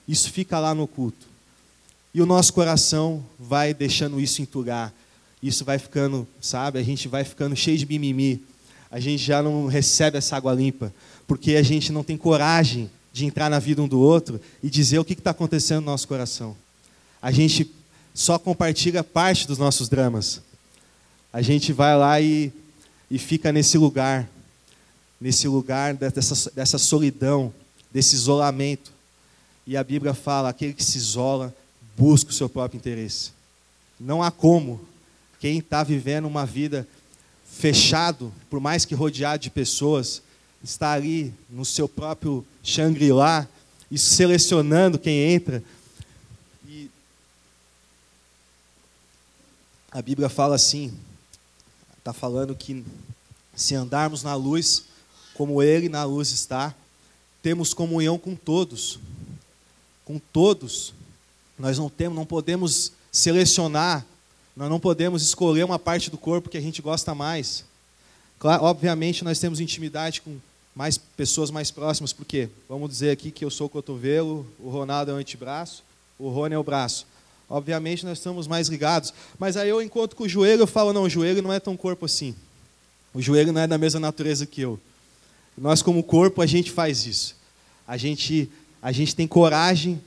Isso 0.07 0.31
fica 0.31 0.57
lá 0.59 0.73
no 0.73 0.83
oculto. 0.83 1.27
E 2.13 2.21
o 2.21 2.25
nosso 2.25 2.53
coração 2.53 3.23
vai 3.37 3.73
deixando 3.73 4.19
isso 4.19 4.41
entulhar. 4.41 4.93
Isso 5.43 5.65
vai 5.65 5.77
ficando, 5.77 6.27
sabe, 6.41 6.79
a 6.79 6.83
gente 6.83 7.07
vai 7.07 7.23
ficando 7.23 7.55
cheio 7.55 7.77
de 7.77 7.85
mimimi. 7.85 8.41
a 8.89 8.99
gente 8.99 9.23
já 9.23 9.43
não 9.43 9.67
recebe 9.67 10.17
essa 10.17 10.37
água 10.37 10.53
limpa, 10.53 10.93
porque 11.27 11.55
a 11.55 11.61
gente 11.61 11.91
não 11.91 12.03
tem 12.03 12.17
coragem 12.17 12.89
de 13.15 13.25
entrar 13.25 13.49
na 13.49 13.59
vida 13.59 13.81
um 13.81 13.87
do 13.87 13.97
outro 13.97 14.41
e 14.61 14.69
dizer 14.69 14.99
o 14.99 15.05
que 15.05 15.13
está 15.13 15.31
acontecendo 15.31 15.79
no 15.79 15.85
nosso 15.85 16.05
coração. 16.05 16.53
A 17.21 17.31
gente 17.31 17.73
só 18.13 18.37
compartilha 18.37 19.05
parte 19.05 19.47
dos 19.47 19.57
nossos 19.57 19.87
dramas. 19.87 20.41
A 21.31 21.41
gente 21.41 21.71
vai 21.71 21.95
lá 21.95 22.19
e, 22.19 22.51
e 23.09 23.17
fica 23.17 23.53
nesse 23.53 23.77
lugar, 23.77 24.29
nesse 25.19 25.47
lugar 25.47 25.93
dessa, 25.93 26.51
dessa 26.51 26.77
solidão, 26.77 27.53
desse 27.89 28.15
isolamento. 28.15 28.91
E 29.65 29.77
a 29.77 29.83
Bíblia 29.83 30.13
fala: 30.13 30.49
aquele 30.49 30.73
que 30.73 30.83
se 30.83 30.97
isola 30.97 31.55
busca 31.95 32.31
o 32.31 32.33
seu 32.33 32.49
próprio 32.49 32.77
interesse. 32.77 33.31
Não 33.97 34.21
há 34.21 34.29
como 34.29 34.81
quem 35.39 35.59
está 35.59 35.85
vivendo 35.85 36.25
uma 36.25 36.45
vida 36.45 36.85
fechado, 37.49 38.33
por 38.49 38.59
mais 38.59 38.83
que 38.83 38.93
rodeado 38.93 39.41
de 39.41 39.49
pessoas, 39.49 40.21
está 40.69 40.93
ali 40.93 41.33
no 41.49 41.63
seu 41.63 41.87
próprio 41.87 42.45
Shangri-La 42.63 43.47
e 43.89 43.97
selecionando 43.97 44.99
quem 44.99 45.33
entra. 45.33 45.63
E 46.67 46.89
a 49.91 50.01
Bíblia 50.01 50.29
fala 50.29 50.55
assim, 50.55 50.93
está 51.97 52.11
falando 52.11 52.55
que 52.55 52.83
se 53.55 53.75
andarmos 53.75 54.23
na 54.23 54.35
luz, 54.35 54.83
como 55.33 55.63
Ele 55.63 55.87
na 55.87 56.03
luz 56.03 56.31
está, 56.31 56.75
temos 57.41 57.73
comunhão 57.73 58.17
com 58.17 58.35
todos, 58.35 58.99
com 60.03 60.19
todos. 60.19 60.93
Nós 61.57 61.77
não 61.77 61.89
temos, 61.89 62.15
não 62.17 62.25
podemos 62.25 62.91
selecionar 63.11 64.05
nós 64.55 64.69
não 64.69 64.79
podemos 64.79 65.21
escolher 65.21 65.65
uma 65.65 65.77
parte 65.77 66.09
do 66.09 66.17
corpo 66.17 66.49
que 66.49 66.57
a 66.57 66.61
gente 66.61 66.81
gosta 66.81 67.13
mais. 67.13 67.65
Claro, 68.39 68.63
obviamente, 68.63 69.23
nós 69.23 69.37
temos 69.37 69.59
intimidade 69.59 70.21
com 70.21 70.37
mais 70.75 70.97
pessoas 70.97 71.49
mais 71.49 71.71
próximas, 71.71 72.11
porque 72.11 72.49
vamos 72.67 72.89
dizer 72.89 73.11
aqui 73.11 73.31
que 73.31 73.45
eu 73.45 73.49
sou 73.49 73.67
o 73.67 73.69
cotovelo, 73.69 74.45
o 74.59 74.69
Ronaldo 74.69 75.11
é 75.11 75.13
o 75.13 75.17
antebraço, 75.17 75.83
o 76.19 76.29
Rony 76.29 76.53
é 76.53 76.57
o 76.57 76.63
braço. 76.63 77.07
Obviamente, 77.49 78.05
nós 78.05 78.17
estamos 78.17 78.47
mais 78.47 78.67
ligados. 78.67 79.13
Mas 79.39 79.55
aí 79.55 79.69
eu 79.69 79.81
encontro 79.81 80.17
com 80.17 80.23
o 80.23 80.29
joelho, 80.29 80.63
eu 80.63 80.67
falo, 80.67 80.91
não, 80.91 81.03
o 81.03 81.09
joelho 81.09 81.41
não 81.41 81.53
é 81.53 81.59
tão 81.59 81.77
corpo 81.77 82.05
assim. 82.05 82.35
O 83.13 83.21
joelho 83.21 83.53
não 83.53 83.61
é 83.61 83.67
da 83.67 83.77
mesma 83.77 83.99
natureza 83.99 84.45
que 84.45 84.61
eu. 84.61 84.79
Nós, 85.57 85.81
como 85.81 86.03
corpo, 86.03 86.41
a 86.41 86.45
gente 86.45 86.71
faz 86.71 87.05
isso. 87.05 87.35
A 87.87 87.95
gente, 87.95 88.51
a 88.81 88.91
gente 88.91 89.15
tem 89.15 89.27
coragem 89.27 90.01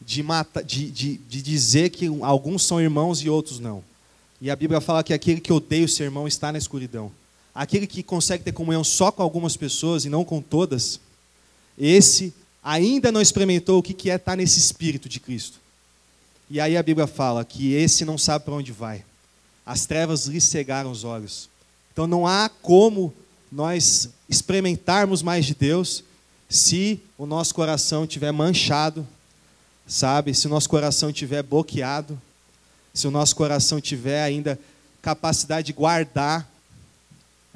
de, 0.00 0.22
de, 0.66 0.90
de, 0.90 1.16
de 1.16 1.42
dizer 1.42 1.90
que 1.90 2.06
alguns 2.22 2.64
são 2.64 2.80
irmãos 2.80 3.22
e 3.22 3.30
outros 3.30 3.58
não. 3.58 3.82
E 4.40 4.50
a 4.50 4.56
Bíblia 4.56 4.80
fala 4.80 5.04
que 5.04 5.14
aquele 5.14 5.40
que 5.40 5.52
odeia 5.52 5.84
o 5.84 5.88
seu 5.88 6.04
irmão 6.04 6.26
está 6.26 6.50
na 6.50 6.58
escuridão. 6.58 7.12
Aquele 7.54 7.86
que 7.86 8.02
consegue 8.02 8.44
ter 8.44 8.52
comunhão 8.52 8.84
só 8.84 9.10
com 9.10 9.22
algumas 9.22 9.56
pessoas 9.56 10.04
e 10.04 10.08
não 10.08 10.24
com 10.24 10.40
todas, 10.40 11.00
esse 11.78 12.32
ainda 12.62 13.10
não 13.10 13.20
experimentou 13.20 13.78
o 13.78 13.82
que 13.82 14.10
é 14.10 14.14
estar 14.14 14.36
nesse 14.36 14.58
espírito 14.58 15.08
de 15.08 15.18
Cristo. 15.18 15.58
E 16.48 16.60
aí 16.60 16.76
a 16.76 16.82
Bíblia 16.82 17.06
fala 17.06 17.44
que 17.44 17.72
esse 17.72 18.04
não 18.04 18.18
sabe 18.18 18.44
para 18.44 18.54
onde 18.54 18.72
vai. 18.72 19.04
As 19.64 19.86
trevas 19.86 20.26
lhe 20.26 20.40
cegaram 20.40 20.90
os 20.90 21.04
olhos. 21.04 21.48
Então 21.92 22.06
não 22.06 22.26
há 22.26 22.48
como 22.48 23.12
nós 23.50 24.10
experimentarmos 24.28 25.22
mais 25.22 25.46
de 25.46 25.54
Deus 25.54 26.04
se 26.48 27.00
o 27.16 27.26
nosso 27.26 27.54
coração 27.54 28.04
estiver 28.04 28.32
manchado, 28.32 29.06
sabe? 29.86 30.34
Se 30.34 30.46
o 30.46 30.50
nosso 30.50 30.68
coração 30.68 31.10
estiver 31.10 31.42
bloqueado 31.42 32.20
se 32.92 33.06
o 33.06 33.10
nosso 33.10 33.34
coração 33.36 33.80
tiver 33.80 34.22
ainda 34.22 34.58
capacidade 35.00 35.68
de 35.68 35.72
guardar 35.72 36.48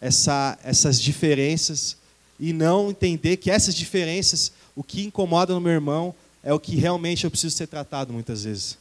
essa, 0.04 0.58
essas 0.62 1.00
diferenças 1.00 1.96
e 2.38 2.52
não 2.52 2.90
entender 2.90 3.36
que 3.38 3.50
essas 3.50 3.74
diferenças, 3.74 4.52
o 4.76 4.82
que 4.82 5.04
incomoda 5.04 5.54
no 5.54 5.60
meu 5.60 5.72
irmão, 5.72 6.14
é 6.42 6.52
o 6.52 6.60
que 6.60 6.76
realmente 6.76 7.24
eu 7.24 7.30
preciso 7.30 7.56
ser 7.56 7.66
tratado 7.66 8.12
muitas 8.12 8.44
vezes. 8.44 8.76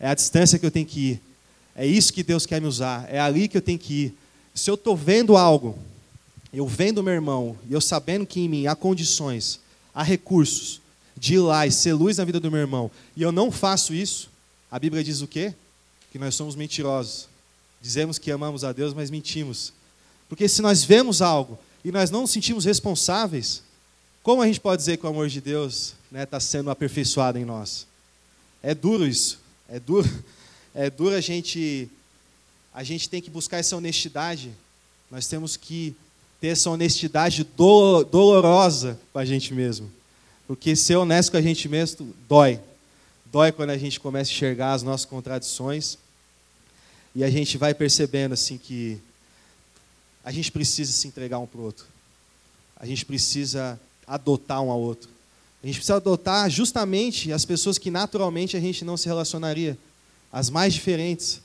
É 0.00 0.08
a 0.08 0.14
distância 0.14 0.58
que 0.58 0.64
eu 0.64 0.70
tenho 0.70 0.86
que 0.86 1.00
ir. 1.00 1.20
É 1.76 1.86
isso 1.86 2.12
que 2.12 2.22
Deus 2.22 2.46
quer 2.46 2.60
me 2.60 2.66
usar. 2.66 3.06
É 3.12 3.20
ali 3.20 3.48
que 3.48 3.56
eu 3.56 3.62
tenho 3.62 3.78
que 3.78 3.92
ir. 3.92 4.14
Se 4.54 4.70
eu 4.70 4.74
estou 4.74 4.96
vendo 4.96 5.36
algo, 5.36 5.78
eu 6.52 6.66
vendo 6.66 7.02
meu 7.02 7.12
irmão, 7.12 7.56
e 7.68 7.72
eu 7.72 7.80
sabendo 7.80 8.26
que 8.26 8.40
em 8.40 8.48
mim 8.48 8.66
há 8.66 8.74
condições, 8.74 9.60
há 9.94 10.02
recursos 10.02 10.80
de 11.16 11.34
ir 11.34 11.38
lá 11.38 11.66
e 11.66 11.72
ser 11.72 11.92
luz 11.92 12.18
na 12.18 12.24
vida 12.24 12.40
do 12.40 12.50
meu 12.50 12.60
irmão, 12.60 12.90
e 13.16 13.22
eu 13.22 13.30
não 13.30 13.50
faço 13.50 13.94
isso, 13.94 14.30
a 14.70 14.78
Bíblia 14.78 15.04
diz 15.04 15.20
o 15.20 15.26
quê? 15.26 15.54
que 16.12 16.18
nós 16.18 16.34
somos 16.34 16.54
mentirosos. 16.54 17.26
Dizemos 17.80 18.18
que 18.18 18.30
amamos 18.30 18.64
a 18.64 18.72
Deus, 18.72 18.92
mas 18.92 19.10
mentimos. 19.10 19.72
Porque 20.32 20.48
se 20.48 20.62
nós 20.62 20.82
vemos 20.82 21.20
algo 21.20 21.58
e 21.84 21.92
nós 21.92 22.10
não 22.10 22.22
nos 22.22 22.30
sentimos 22.30 22.64
responsáveis, 22.64 23.62
como 24.22 24.40
a 24.40 24.46
gente 24.46 24.60
pode 24.60 24.80
dizer 24.80 24.96
que 24.96 25.04
o 25.04 25.08
amor 25.10 25.28
de 25.28 25.42
Deus 25.42 25.88
está 25.88 25.94
né, 26.10 26.24
tá 26.24 26.40
sendo 26.40 26.70
aperfeiçoado 26.70 27.38
em 27.38 27.44
nós? 27.44 27.86
É 28.62 28.74
duro 28.74 29.06
isso. 29.06 29.38
É 29.68 29.78
duro, 29.78 30.08
é 30.74 30.88
duro 30.88 31.14
a 31.14 31.20
gente. 31.20 31.86
A 32.72 32.82
gente 32.82 33.10
tem 33.10 33.20
que 33.20 33.28
buscar 33.28 33.58
essa 33.58 33.76
honestidade. 33.76 34.50
Nós 35.10 35.26
temos 35.26 35.58
que 35.58 35.94
ter 36.40 36.46
essa 36.46 36.70
honestidade 36.70 37.44
dolorosa 37.44 38.98
com 39.12 39.18
a 39.18 39.26
gente 39.26 39.52
mesmo. 39.52 39.92
Porque 40.46 40.74
ser 40.74 40.96
honesto 40.96 41.32
com 41.32 41.36
a 41.36 41.42
gente 41.42 41.68
mesmo 41.68 42.14
dói. 42.26 42.58
Dói 43.26 43.52
quando 43.52 43.68
a 43.68 43.76
gente 43.76 44.00
começa 44.00 44.30
a 44.30 44.32
enxergar 44.32 44.72
as 44.72 44.82
nossas 44.82 45.04
contradições 45.04 45.98
e 47.14 47.22
a 47.22 47.28
gente 47.28 47.58
vai 47.58 47.74
percebendo 47.74 48.32
assim 48.32 48.56
que 48.56 48.98
a 50.24 50.30
gente 50.30 50.52
precisa 50.52 50.92
se 50.92 51.08
entregar 51.08 51.38
um 51.38 51.46
para 51.46 51.60
o 51.60 51.64
outro. 51.64 51.86
A 52.76 52.86
gente 52.86 53.04
precisa 53.04 53.78
adotar 54.06 54.62
um 54.62 54.70
ao 54.70 54.80
outro. 54.80 55.08
A 55.62 55.66
gente 55.66 55.76
precisa 55.76 55.96
adotar 55.96 56.48
justamente 56.50 57.32
as 57.32 57.44
pessoas 57.44 57.78
que 57.78 57.90
naturalmente 57.90 58.56
a 58.56 58.60
gente 58.60 58.84
não 58.84 58.96
se 58.96 59.06
relacionaria, 59.06 59.78
as 60.32 60.50
mais 60.50 60.74
diferentes. 60.74 61.40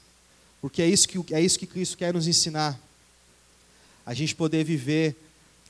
Porque 0.59 0.81
é 0.81 0.87
isso 0.87 1.07
que, 1.07 1.33
é 1.33 1.41
isso 1.41 1.59
que 1.59 1.67
Cristo 1.67 1.97
quer 1.97 2.13
nos 2.13 2.27
ensinar. 2.27 2.79
A 4.05 4.13
gente 4.13 4.33
poder 4.33 4.63
viver, 4.63 5.15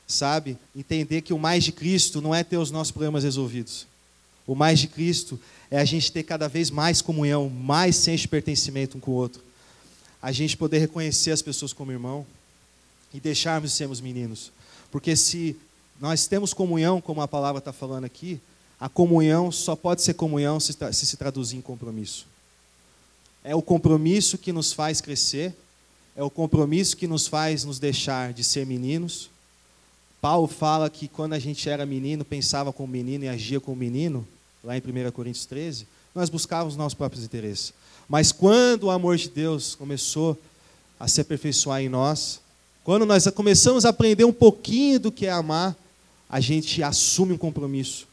sabe? 0.07 0.57
Entender 0.75 1.21
que 1.21 1.33
o 1.33 1.39
mais 1.39 1.63
de 1.63 1.71
Cristo 1.71 2.21
não 2.21 2.33
é 2.33 2.43
ter 2.43 2.57
os 2.57 2.71
nossos 2.71 2.91
problemas 2.91 3.23
resolvidos. 3.23 3.85
O 4.45 4.55
mais 4.55 4.79
de 4.79 4.87
Cristo 4.87 5.39
é 5.69 5.77
a 5.79 5.85
gente 5.85 6.11
ter 6.11 6.23
cada 6.23 6.47
vez 6.47 6.69
mais 6.69 7.01
comunhão, 7.01 7.49
mais 7.49 7.97
senso 7.97 8.21
de 8.21 8.27
pertencimento 8.29 8.97
um 8.97 9.01
com 9.01 9.11
o 9.11 9.15
outro. 9.15 9.41
A 10.21 10.31
gente 10.31 10.55
poder 10.55 10.79
reconhecer 10.79 11.31
as 11.31 11.41
pessoas 11.41 11.73
como 11.73 11.91
irmão 11.91 12.25
e 13.17 13.19
deixarmos 13.19 13.71
de 13.71 13.75
sermos 13.75 13.99
meninos. 13.99 14.51
Porque 14.91 15.15
se 15.15 15.57
nós 15.99 16.27
temos 16.27 16.53
comunhão, 16.53 17.01
como 17.01 17.19
a 17.19 17.27
palavra 17.27 17.57
está 17.57 17.73
falando 17.73 18.05
aqui, 18.05 18.39
a 18.79 18.87
comunhão 18.87 19.51
só 19.51 19.75
pode 19.75 20.03
ser 20.03 20.13
comunhão 20.13 20.59
se, 20.59 20.77
se 20.93 21.05
se 21.07 21.17
traduzir 21.17 21.57
em 21.57 21.61
compromisso. 21.61 22.27
É 23.43 23.55
o 23.55 23.61
compromisso 23.61 24.37
que 24.37 24.53
nos 24.53 24.71
faz 24.71 25.01
crescer, 25.01 25.51
é 26.15 26.21
o 26.21 26.29
compromisso 26.29 26.95
que 26.95 27.07
nos 27.07 27.25
faz 27.25 27.63
nos 27.63 27.79
deixar 27.79 28.33
de 28.33 28.43
ser 28.43 28.67
meninos. 28.67 29.31
Paulo 30.21 30.47
fala 30.47 30.87
que 30.87 31.07
quando 31.07 31.33
a 31.33 31.39
gente 31.39 31.67
era 31.67 31.87
menino, 31.87 32.23
pensava 32.23 32.71
como 32.71 32.93
menino 32.93 33.23
e 33.23 33.29
agia 33.29 33.59
como 33.59 33.77
menino 33.77 34.27
lá 34.63 34.77
em 34.77 34.81
1 34.81 35.11
Coríntios 35.11 35.47
13, 35.47 35.87
nós 36.13 36.29
buscávamos 36.29 36.75
nossos 36.75 36.93
próprios 36.93 37.25
interesses. 37.25 37.73
Mas 38.07 38.31
quando 38.31 38.83
o 38.83 38.91
amor 38.91 39.17
de 39.17 39.29
Deus 39.29 39.73
começou 39.73 40.39
a 40.99 41.07
se 41.07 41.19
aperfeiçoar 41.19 41.81
em 41.81 41.89
nós, 41.89 42.41
quando 42.87 43.05
nós 43.05 43.27
começamos 43.31 43.83
a 43.83 43.89
aprender 43.89 44.23
um 44.23 44.31
pouquinho 44.31 44.97
do 44.97 45.11
que 45.11 45.25
é 45.25 45.29
amar, 45.29 45.75
a 46.29 46.39
gente 46.39 46.81
assume 46.81 47.33
um 47.33 47.37
compromisso, 47.37 48.07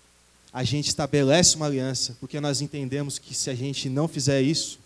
a 0.52 0.64
gente 0.64 0.88
estabelece 0.88 1.54
uma 1.54 1.66
aliança, 1.66 2.16
porque 2.18 2.40
nós 2.40 2.60
entendemos 2.60 3.16
que 3.16 3.36
se 3.36 3.48
a 3.48 3.54
gente 3.54 3.88
não 3.88 4.08
fizer 4.08 4.42
isso, 4.42 4.80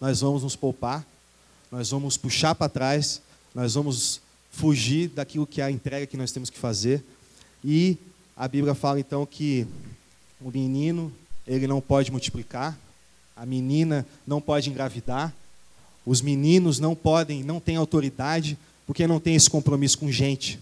nós 0.00 0.20
vamos 0.20 0.44
nos 0.44 0.54
poupar, 0.54 1.04
nós 1.72 1.90
vamos 1.90 2.16
puxar 2.16 2.54
para 2.54 2.68
trás, 2.68 3.20
nós 3.52 3.74
vamos 3.74 4.20
fugir 4.52 5.08
daquilo 5.08 5.44
que 5.44 5.60
é 5.60 5.64
a 5.64 5.72
entrega 5.72 6.06
que 6.06 6.16
nós 6.16 6.30
temos 6.30 6.48
que 6.48 6.56
fazer. 6.56 7.02
E 7.64 7.98
a 8.36 8.46
Bíblia 8.46 8.76
fala 8.76 9.00
então 9.00 9.26
que 9.26 9.66
o 10.40 10.52
menino, 10.52 11.12
ele 11.44 11.66
não 11.66 11.80
pode 11.80 12.12
multiplicar, 12.12 12.78
a 13.34 13.44
menina 13.44 14.06
não 14.24 14.40
pode 14.40 14.70
engravidar, 14.70 15.34
os 16.06 16.22
meninos 16.22 16.78
não 16.78 16.94
podem, 16.94 17.42
não 17.42 17.58
têm 17.58 17.74
autoridade, 17.74 18.56
porque 18.88 19.06
não 19.06 19.20
tem 19.20 19.34
esse 19.34 19.50
compromisso 19.50 19.98
com 19.98 20.10
gente. 20.10 20.58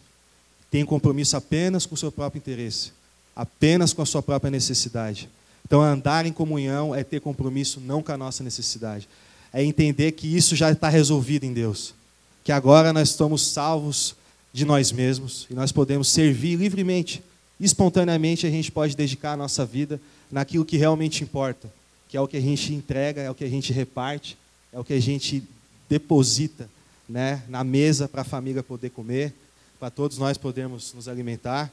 Tem 0.68 0.84
compromisso 0.84 1.36
apenas 1.36 1.86
com 1.86 1.94
o 1.94 1.96
seu 1.96 2.10
próprio 2.10 2.40
interesse, 2.40 2.90
apenas 3.36 3.92
com 3.92 4.02
a 4.02 4.06
sua 4.06 4.20
própria 4.20 4.50
necessidade. 4.50 5.28
Então, 5.64 5.80
andar 5.80 6.26
em 6.26 6.32
comunhão 6.32 6.92
é 6.92 7.04
ter 7.04 7.20
compromisso 7.20 7.80
não 7.80 8.02
com 8.02 8.10
a 8.10 8.16
nossa 8.16 8.42
necessidade. 8.42 9.08
É 9.52 9.62
entender 9.62 10.10
que 10.10 10.26
isso 10.26 10.56
já 10.56 10.72
está 10.72 10.88
resolvido 10.88 11.44
em 11.44 11.52
Deus. 11.52 11.94
Que 12.42 12.50
agora 12.50 12.92
nós 12.92 13.10
estamos 13.10 13.42
salvos 13.42 14.16
de 14.52 14.64
nós 14.64 14.90
mesmos 14.90 15.46
e 15.48 15.54
nós 15.54 15.70
podemos 15.70 16.08
servir 16.08 16.56
livremente 16.56 17.22
espontaneamente 17.60 18.46
a 18.46 18.50
gente 18.50 18.70
pode 18.70 18.94
dedicar 18.94 19.32
a 19.32 19.36
nossa 19.36 19.64
vida 19.64 20.00
naquilo 20.30 20.64
que 20.64 20.76
realmente 20.76 21.22
importa, 21.22 21.72
que 22.08 22.16
é 22.16 22.20
o 22.20 22.28
que 22.28 22.36
a 22.36 22.40
gente 22.40 22.74
entrega, 22.74 23.22
é 23.22 23.30
o 23.30 23.34
que 23.34 23.44
a 23.44 23.48
gente 23.48 23.72
reparte, 23.72 24.36
é 24.72 24.78
o 24.78 24.84
que 24.84 24.92
a 24.92 25.00
gente 25.00 25.42
deposita 25.88 26.68
né, 27.08 27.42
na 27.48 27.62
mesa 27.62 28.08
para 28.08 28.22
a 28.22 28.24
família 28.24 28.62
poder 28.62 28.90
comer, 28.90 29.34
para 29.78 29.90
todos 29.90 30.18
nós 30.18 30.36
podermos 30.36 30.92
nos 30.92 31.08
alimentar. 31.08 31.72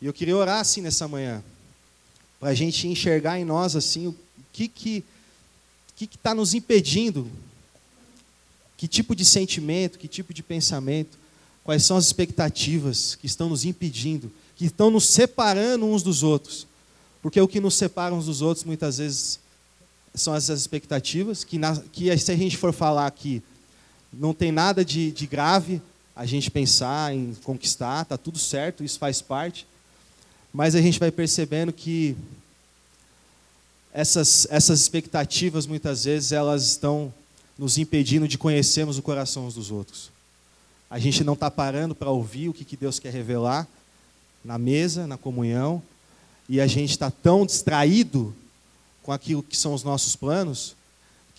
E 0.00 0.06
eu 0.06 0.12
queria 0.12 0.36
orar 0.36 0.60
assim 0.60 0.80
nessa 0.80 1.06
manhã, 1.06 1.42
para 2.40 2.50
a 2.50 2.54
gente 2.54 2.88
enxergar 2.88 3.38
em 3.38 3.44
nós 3.44 3.76
assim 3.76 4.06
o 4.06 4.16
que 4.52 4.68
que 4.68 5.04
que 5.94 6.04
está 6.04 6.34
nos 6.34 6.52
impedindo, 6.52 7.30
que 8.76 8.88
tipo 8.88 9.14
de 9.14 9.24
sentimento, 9.24 9.98
que 9.98 10.08
tipo 10.08 10.34
de 10.34 10.42
pensamento, 10.42 11.16
quais 11.62 11.84
são 11.84 11.96
as 11.96 12.06
expectativas 12.06 13.14
que 13.14 13.26
estão 13.26 13.48
nos 13.48 13.64
impedindo, 13.64 14.32
que 14.56 14.64
estão 14.64 14.90
nos 14.90 15.04
separando 15.06 15.86
uns 15.86 16.02
dos 16.02 16.22
outros. 16.22 16.66
Porque 17.20 17.40
o 17.40 17.46
que 17.46 17.60
nos 17.60 17.74
separa 17.74 18.12
uns 18.14 18.26
dos 18.26 18.42
outros 18.42 18.64
muitas 18.64 18.98
vezes 18.98 19.38
são 20.14 20.34
essas 20.34 20.60
expectativas, 20.60 21.44
que, 21.44 21.58
na, 21.58 21.76
que 21.92 22.16
se 22.18 22.32
a 22.32 22.36
gente 22.36 22.56
for 22.56 22.72
falar 22.72 23.06
aqui, 23.06 23.42
não 24.12 24.34
tem 24.34 24.52
nada 24.52 24.84
de, 24.84 25.10
de 25.10 25.26
grave 25.26 25.80
a 26.14 26.26
gente 26.26 26.50
pensar 26.50 27.14
em 27.14 27.34
conquistar, 27.42 28.02
está 28.02 28.18
tudo 28.18 28.38
certo, 28.38 28.84
isso 28.84 28.98
faz 28.98 29.22
parte. 29.22 29.66
Mas 30.52 30.74
a 30.74 30.82
gente 30.82 30.98
vai 30.98 31.10
percebendo 31.10 31.72
que 31.72 32.14
essas, 33.92 34.46
essas 34.50 34.80
expectativas, 34.80 35.66
muitas 35.66 36.04
vezes, 36.04 36.32
elas 36.32 36.66
estão 36.66 37.12
nos 37.58 37.78
impedindo 37.78 38.28
de 38.28 38.36
conhecermos 38.36 38.98
o 38.98 39.02
coração 39.02 39.46
uns 39.46 39.54
dos 39.54 39.70
outros. 39.70 40.10
A 40.90 40.98
gente 40.98 41.24
não 41.24 41.32
está 41.32 41.50
parando 41.50 41.94
para 41.94 42.10
ouvir 42.10 42.48
o 42.48 42.52
que, 42.52 42.64
que 42.64 42.76
Deus 42.76 42.98
quer 42.98 43.12
revelar 43.12 43.66
na 44.44 44.58
mesa, 44.58 45.06
na 45.06 45.16
comunhão, 45.16 45.82
e 46.48 46.60
a 46.60 46.66
gente 46.66 46.90
está 46.90 47.10
tão 47.10 47.46
distraído 47.46 48.34
com 49.02 49.12
aquilo 49.12 49.42
que 49.42 49.56
são 49.56 49.72
os 49.72 49.82
nossos 49.82 50.16
planos, 50.16 50.76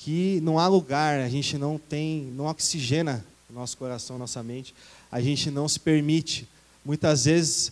que 0.03 0.41
não 0.41 0.59
há 0.59 0.67
lugar, 0.67 1.21
a 1.21 1.29
gente 1.29 1.57
não 1.57 1.77
tem, 1.79 2.23
não 2.35 2.47
oxigena 2.47 3.23
nosso 3.49 3.77
coração, 3.77 4.17
nossa 4.17 4.43
mente, 4.43 4.75
a 5.09 5.21
gente 5.21 5.49
não 5.49 5.65
se 5.69 5.79
permite, 5.79 6.45
muitas 6.83 7.23
vezes, 7.23 7.71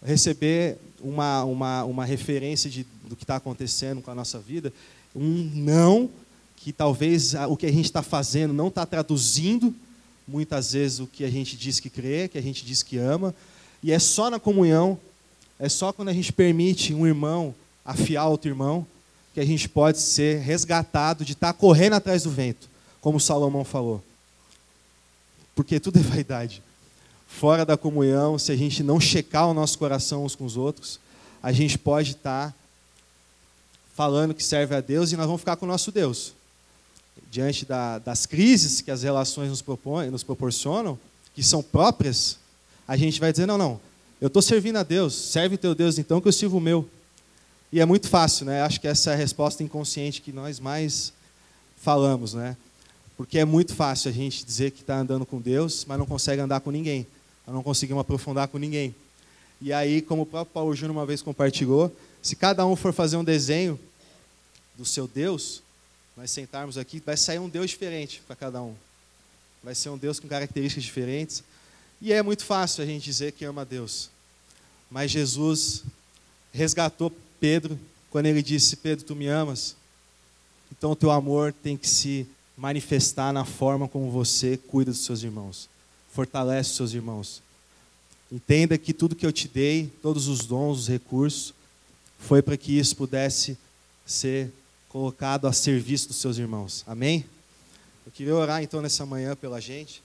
receber 0.00 0.76
uma, 1.00 1.42
uma, 1.42 1.84
uma 1.84 2.04
referência 2.04 2.70
de, 2.70 2.86
do 3.08 3.16
que 3.16 3.24
está 3.24 3.36
acontecendo 3.36 4.00
com 4.00 4.10
a 4.10 4.14
nossa 4.14 4.38
vida, 4.38 4.72
um 5.16 5.50
não, 5.52 6.08
que 6.58 6.72
talvez 6.72 7.34
o 7.48 7.56
que 7.56 7.66
a 7.66 7.72
gente 7.72 7.86
está 7.86 8.02
fazendo 8.02 8.54
não 8.54 8.68
está 8.68 8.86
traduzindo, 8.86 9.74
muitas 10.28 10.74
vezes, 10.74 11.00
o 11.00 11.08
que 11.08 11.24
a 11.24 11.30
gente 11.30 11.56
diz 11.56 11.80
que 11.80 11.90
crê, 11.90 12.28
que 12.28 12.38
a 12.38 12.42
gente 12.42 12.64
diz 12.64 12.84
que 12.84 12.98
ama, 12.98 13.34
e 13.82 13.90
é 13.90 13.98
só 13.98 14.30
na 14.30 14.38
comunhão, 14.38 14.96
é 15.58 15.68
só 15.68 15.92
quando 15.92 16.08
a 16.10 16.12
gente 16.12 16.32
permite 16.32 16.94
um 16.94 17.04
irmão 17.04 17.52
afiar 17.84 18.28
outro 18.28 18.48
irmão, 18.48 18.86
que 19.34 19.40
a 19.40 19.44
gente 19.44 19.68
pode 19.68 19.98
ser 19.98 20.38
resgatado 20.38 21.24
de 21.24 21.32
estar 21.32 21.52
tá 21.52 21.58
correndo 21.58 21.94
atrás 21.94 22.22
do 22.22 22.30
vento, 22.30 22.70
como 23.00 23.18
Salomão 23.18 23.64
falou. 23.64 24.02
Porque 25.56 25.80
tudo 25.80 25.98
é 25.98 26.02
vaidade. 26.02 26.62
Fora 27.26 27.66
da 27.66 27.76
comunhão, 27.76 28.38
se 28.38 28.52
a 28.52 28.56
gente 28.56 28.84
não 28.84 29.00
checar 29.00 29.48
o 29.48 29.54
nosso 29.54 29.76
coração 29.76 30.24
uns 30.24 30.36
com 30.36 30.44
os 30.44 30.56
outros, 30.56 31.00
a 31.42 31.50
gente 31.50 31.76
pode 31.76 32.12
estar 32.12 32.52
tá 32.52 32.54
falando 33.94 34.34
que 34.34 34.42
serve 34.42 34.74
a 34.76 34.80
Deus 34.80 35.10
e 35.10 35.16
nós 35.16 35.26
vamos 35.26 35.40
ficar 35.40 35.56
com 35.56 35.66
o 35.66 35.68
nosso 35.68 35.90
Deus. 35.90 36.32
Diante 37.28 37.66
da, 37.66 37.98
das 37.98 38.26
crises 38.26 38.80
que 38.80 38.90
as 38.90 39.02
relações 39.02 39.50
nos, 39.50 39.60
propõem, 39.60 40.10
nos 40.10 40.22
proporcionam, 40.22 40.96
que 41.34 41.42
são 41.42 41.60
próprias, 41.60 42.38
a 42.86 42.96
gente 42.96 43.18
vai 43.18 43.32
dizer: 43.32 43.46
não, 43.46 43.58
não, 43.58 43.80
eu 44.20 44.28
estou 44.28 44.40
servindo 44.40 44.76
a 44.76 44.84
Deus, 44.84 45.12
serve 45.14 45.56
o 45.56 45.58
teu 45.58 45.74
Deus 45.74 45.98
então 45.98 46.20
que 46.20 46.28
eu 46.28 46.32
sirvo 46.32 46.58
o 46.58 46.60
meu. 46.60 46.88
E 47.74 47.80
é 47.80 47.84
muito 47.84 48.08
fácil, 48.08 48.46
né? 48.46 48.62
Acho 48.62 48.80
que 48.80 48.86
essa 48.86 49.10
é 49.10 49.14
a 49.14 49.16
resposta 49.16 49.60
inconsciente 49.60 50.22
que 50.22 50.32
nós 50.32 50.60
mais 50.60 51.12
falamos, 51.76 52.32
né? 52.32 52.56
Porque 53.16 53.36
é 53.36 53.44
muito 53.44 53.74
fácil 53.74 54.10
a 54.10 54.14
gente 54.14 54.44
dizer 54.44 54.70
que 54.70 54.82
está 54.82 54.96
andando 54.96 55.26
com 55.26 55.40
Deus, 55.40 55.84
mas 55.84 55.98
não 55.98 56.06
consegue 56.06 56.40
andar 56.40 56.60
com 56.60 56.70
ninguém. 56.70 57.04
não 57.48 57.64
conseguimos 57.64 58.00
aprofundar 58.00 58.46
com 58.46 58.58
ninguém. 58.58 58.94
E 59.60 59.72
aí, 59.72 60.00
como 60.00 60.22
o 60.22 60.26
próprio 60.26 60.54
Paulo 60.54 60.72
Júnior 60.72 60.96
uma 60.96 61.04
vez 61.04 61.20
compartilhou, 61.20 61.92
se 62.22 62.36
cada 62.36 62.64
um 62.64 62.76
for 62.76 62.92
fazer 62.92 63.16
um 63.16 63.24
desenho 63.24 63.76
do 64.78 64.84
seu 64.84 65.08
Deus, 65.08 65.60
nós 66.16 66.30
sentarmos 66.30 66.78
aqui, 66.78 67.02
vai 67.04 67.16
sair 67.16 67.40
um 67.40 67.48
Deus 67.48 67.70
diferente 67.70 68.22
para 68.24 68.36
cada 68.36 68.62
um. 68.62 68.76
Vai 69.64 69.74
ser 69.74 69.88
um 69.88 69.98
Deus 69.98 70.20
com 70.20 70.28
características 70.28 70.84
diferentes. 70.84 71.42
E 72.00 72.12
é 72.12 72.22
muito 72.22 72.44
fácil 72.44 72.84
a 72.84 72.86
gente 72.86 73.02
dizer 73.02 73.32
que 73.32 73.44
ama 73.44 73.64
Deus. 73.64 74.10
Mas 74.88 75.10
Jesus 75.10 75.82
resgatou 76.52 77.12
Pedro, 77.40 77.78
quando 78.10 78.26
ele 78.26 78.42
disse: 78.42 78.76
Pedro, 78.76 79.04
tu 79.04 79.14
me 79.14 79.26
amas? 79.26 79.76
Então 80.70 80.92
o 80.92 80.96
teu 80.96 81.10
amor 81.10 81.52
tem 81.52 81.76
que 81.76 81.88
se 81.88 82.26
manifestar 82.56 83.32
na 83.32 83.44
forma 83.44 83.88
como 83.88 84.10
você 84.10 84.56
cuida 84.56 84.90
dos 84.90 85.04
seus 85.04 85.22
irmãos, 85.22 85.68
fortalece 86.12 86.70
os 86.70 86.76
seus 86.76 86.92
irmãos. 86.92 87.42
Entenda 88.30 88.78
que 88.78 88.92
tudo 88.92 89.14
que 89.14 89.26
eu 89.26 89.32
te 89.32 89.46
dei, 89.48 89.92
todos 90.02 90.28
os 90.28 90.46
dons, 90.46 90.80
os 90.80 90.88
recursos, 90.88 91.54
foi 92.18 92.42
para 92.42 92.56
que 92.56 92.76
isso 92.76 92.96
pudesse 92.96 93.56
ser 94.06 94.52
colocado 94.88 95.46
a 95.46 95.52
serviço 95.52 96.08
dos 96.08 96.16
seus 96.16 96.38
irmãos. 96.38 96.84
Amém? 96.86 97.24
Eu 98.06 98.12
queria 98.12 98.34
orar 98.34 98.62
então 98.62 98.80
nessa 98.80 99.04
manhã 99.04 99.34
pela 99.36 99.60
gente. 99.60 100.02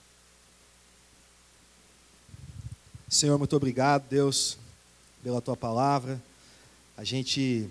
Senhor, 3.08 3.38
muito 3.38 3.56
obrigado, 3.56 4.08
Deus, 4.08 4.56
pela 5.22 5.40
tua 5.40 5.56
palavra. 5.56 6.22
A 7.00 7.04
gente 7.04 7.66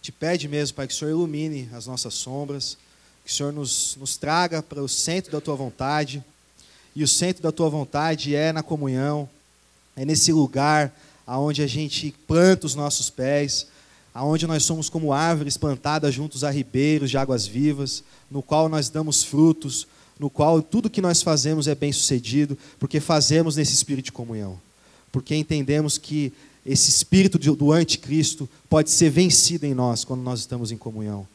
te 0.00 0.12
pede 0.12 0.46
mesmo, 0.46 0.76
Pai, 0.76 0.86
que 0.86 0.94
o 0.94 0.96
Senhor 0.96 1.10
ilumine 1.10 1.68
as 1.72 1.88
nossas 1.88 2.14
sombras, 2.14 2.78
que 3.24 3.32
o 3.32 3.34
Senhor 3.34 3.52
nos, 3.52 3.96
nos 3.98 4.16
traga 4.16 4.62
para 4.62 4.80
o 4.80 4.88
centro 4.88 5.32
da 5.32 5.40
tua 5.40 5.56
vontade. 5.56 6.22
E 6.94 7.02
o 7.02 7.08
centro 7.08 7.42
da 7.42 7.50
tua 7.50 7.68
vontade 7.68 8.36
é 8.36 8.52
na 8.52 8.62
comunhão, 8.62 9.28
é 9.96 10.04
nesse 10.04 10.32
lugar 10.32 10.96
aonde 11.26 11.60
a 11.60 11.66
gente 11.66 12.14
planta 12.24 12.64
os 12.64 12.76
nossos 12.76 13.10
pés, 13.10 13.66
aonde 14.14 14.46
nós 14.46 14.62
somos 14.62 14.88
como 14.88 15.12
árvores 15.12 15.56
plantadas 15.56 16.14
juntos 16.14 16.44
a 16.44 16.50
ribeiros 16.50 17.10
de 17.10 17.18
águas 17.18 17.44
vivas, 17.44 18.04
no 18.30 18.44
qual 18.44 18.68
nós 18.68 18.88
damos 18.88 19.24
frutos, 19.24 19.88
no 20.20 20.30
qual 20.30 20.62
tudo 20.62 20.88
que 20.88 21.02
nós 21.02 21.20
fazemos 21.20 21.66
é 21.66 21.74
bem 21.74 21.90
sucedido, 21.90 22.56
porque 22.78 23.00
fazemos 23.00 23.56
nesse 23.56 23.74
espírito 23.74 24.04
de 24.04 24.12
comunhão. 24.12 24.56
Porque 25.10 25.34
entendemos 25.34 25.98
que 25.98 26.32
esse 26.64 26.90
espírito 26.90 27.38
do 27.38 27.72
anticristo 27.72 28.48
pode 28.68 28.90
ser 28.90 29.10
vencido 29.10 29.66
em 29.66 29.74
nós 29.74 30.04
quando 30.04 30.22
nós 30.22 30.40
estamos 30.40 30.70
em 30.70 30.76
comunhão. 30.76 31.26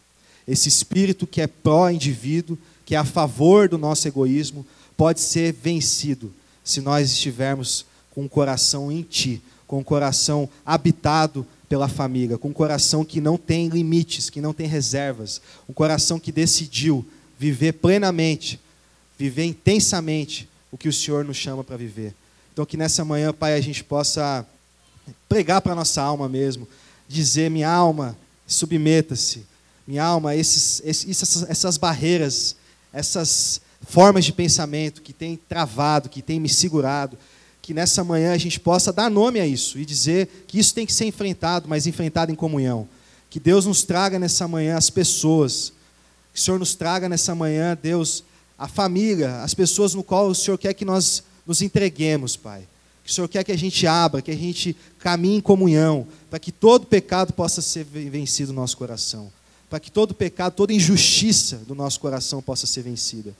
Esse 0.47 0.69
espírito 0.69 1.27
que 1.27 1.41
é 1.41 1.47
pró-indivíduo, 1.47 2.57
que 2.85 2.95
é 2.95 2.97
a 2.97 3.03
favor 3.03 3.67
do 3.67 3.77
nosso 3.77 4.07
egoísmo, 4.07 4.65
pode 4.95 5.19
ser 5.19 5.51
vencido 5.53 6.33
se 6.63 6.79
nós 6.79 7.11
estivermos 7.11 7.85
com 8.11 8.25
o 8.25 8.29
coração 8.29 8.91
em 8.91 9.01
Ti, 9.01 9.41
com 9.67 9.79
o 9.79 9.83
coração 9.83 10.49
habitado 10.65 11.45
pela 11.67 11.89
família, 11.89 12.37
com 12.37 12.47
um 12.47 12.53
coração 12.53 13.03
que 13.03 13.19
não 13.19 13.37
tem 13.37 13.67
limites, 13.67 14.29
que 14.29 14.39
não 14.39 14.53
tem 14.53 14.65
reservas, 14.65 15.41
um 15.67 15.73
coração 15.73 16.17
que 16.17 16.31
decidiu 16.31 17.05
viver 17.37 17.73
plenamente, 17.73 18.59
viver 19.19 19.43
intensamente 19.43 20.47
o 20.71 20.77
que 20.77 20.87
o 20.87 20.93
Senhor 20.93 21.25
nos 21.25 21.35
chama 21.35 21.63
para 21.63 21.75
viver. 21.75 22.13
Então, 22.53 22.65
que 22.65 22.77
nessa 22.77 23.03
manhã, 23.03 23.33
Pai, 23.33 23.53
a 23.53 23.61
gente 23.61 23.83
possa 23.83 24.45
pregar 25.27 25.61
para 25.61 25.73
a 25.73 25.75
nossa 25.75 26.01
alma 26.01 26.27
mesmo, 26.27 26.67
dizer: 27.07 27.49
minha 27.49 27.69
alma, 27.69 28.17
submeta-se, 28.45 29.45
minha 29.87 30.03
alma, 30.03 30.35
esses, 30.35 30.81
esses, 30.85 31.21
essas, 31.21 31.49
essas 31.49 31.77
barreiras, 31.77 32.55
essas 32.91 33.61
formas 33.81 34.25
de 34.25 34.33
pensamento 34.33 35.01
que 35.01 35.13
têm 35.13 35.39
travado, 35.47 36.09
que 36.09 36.21
têm 36.21 36.39
me 36.39 36.49
segurado, 36.49 37.17
que 37.61 37.73
nessa 37.73 38.03
manhã 38.03 38.33
a 38.33 38.37
gente 38.37 38.59
possa 38.59 38.91
dar 38.91 39.09
nome 39.09 39.39
a 39.39 39.45
isso 39.45 39.77
e 39.77 39.85
dizer 39.85 40.45
que 40.47 40.59
isso 40.59 40.73
tem 40.73 40.85
que 40.85 40.93
ser 40.93 41.05
enfrentado, 41.05 41.67
mas 41.67 41.87
enfrentado 41.87 42.31
em 42.31 42.35
comunhão. 42.35 42.87
Que 43.29 43.39
Deus 43.39 43.65
nos 43.65 43.83
traga 43.83 44.17
nessa 44.17 44.47
manhã 44.47 44.77
as 44.77 44.89
pessoas, 44.89 45.73
que 46.33 46.39
o 46.39 46.43
Senhor 46.43 46.57
nos 46.57 46.75
traga 46.75 47.09
nessa 47.09 47.35
manhã, 47.35 47.77
Deus, 47.81 48.23
a 48.57 48.67
família, 48.67 49.41
as 49.41 49.53
pessoas 49.53 49.93
no 49.93 50.03
qual 50.03 50.27
o 50.27 50.35
Senhor 50.35 50.57
quer 50.57 50.73
que 50.73 50.85
nós 50.85 51.23
nos 51.45 51.61
entreguemos, 51.61 52.35
Pai 52.35 52.67
que 53.07 53.11
o 53.13 53.15
Senhor 53.15 53.29
quer 53.29 53.41
que 53.41 53.53
a 53.53 53.57
gente 53.57 53.87
abra, 53.87 54.21
que 54.21 54.31
a 54.31 54.35
gente 54.35 54.75
caminhe 54.99 55.37
em 55.37 55.41
comunhão, 55.41 56.05
para 56.29 56.39
que 56.39 56.51
todo 56.51 56.85
pecado 56.85 57.31
possa 57.31 57.61
ser 57.61 57.85
vencido 57.85 58.51
no 58.51 58.59
nosso 58.59 58.75
coração, 58.75 59.31
para 59.69 59.79
que 59.79 59.89
todo 59.89 60.13
pecado, 60.13 60.51
toda 60.51 60.73
injustiça 60.73 61.55
do 61.65 61.73
nosso 61.73 62.01
coração 62.01 62.41
possa 62.41 62.67
ser 62.67 62.81
vencida. 62.81 63.33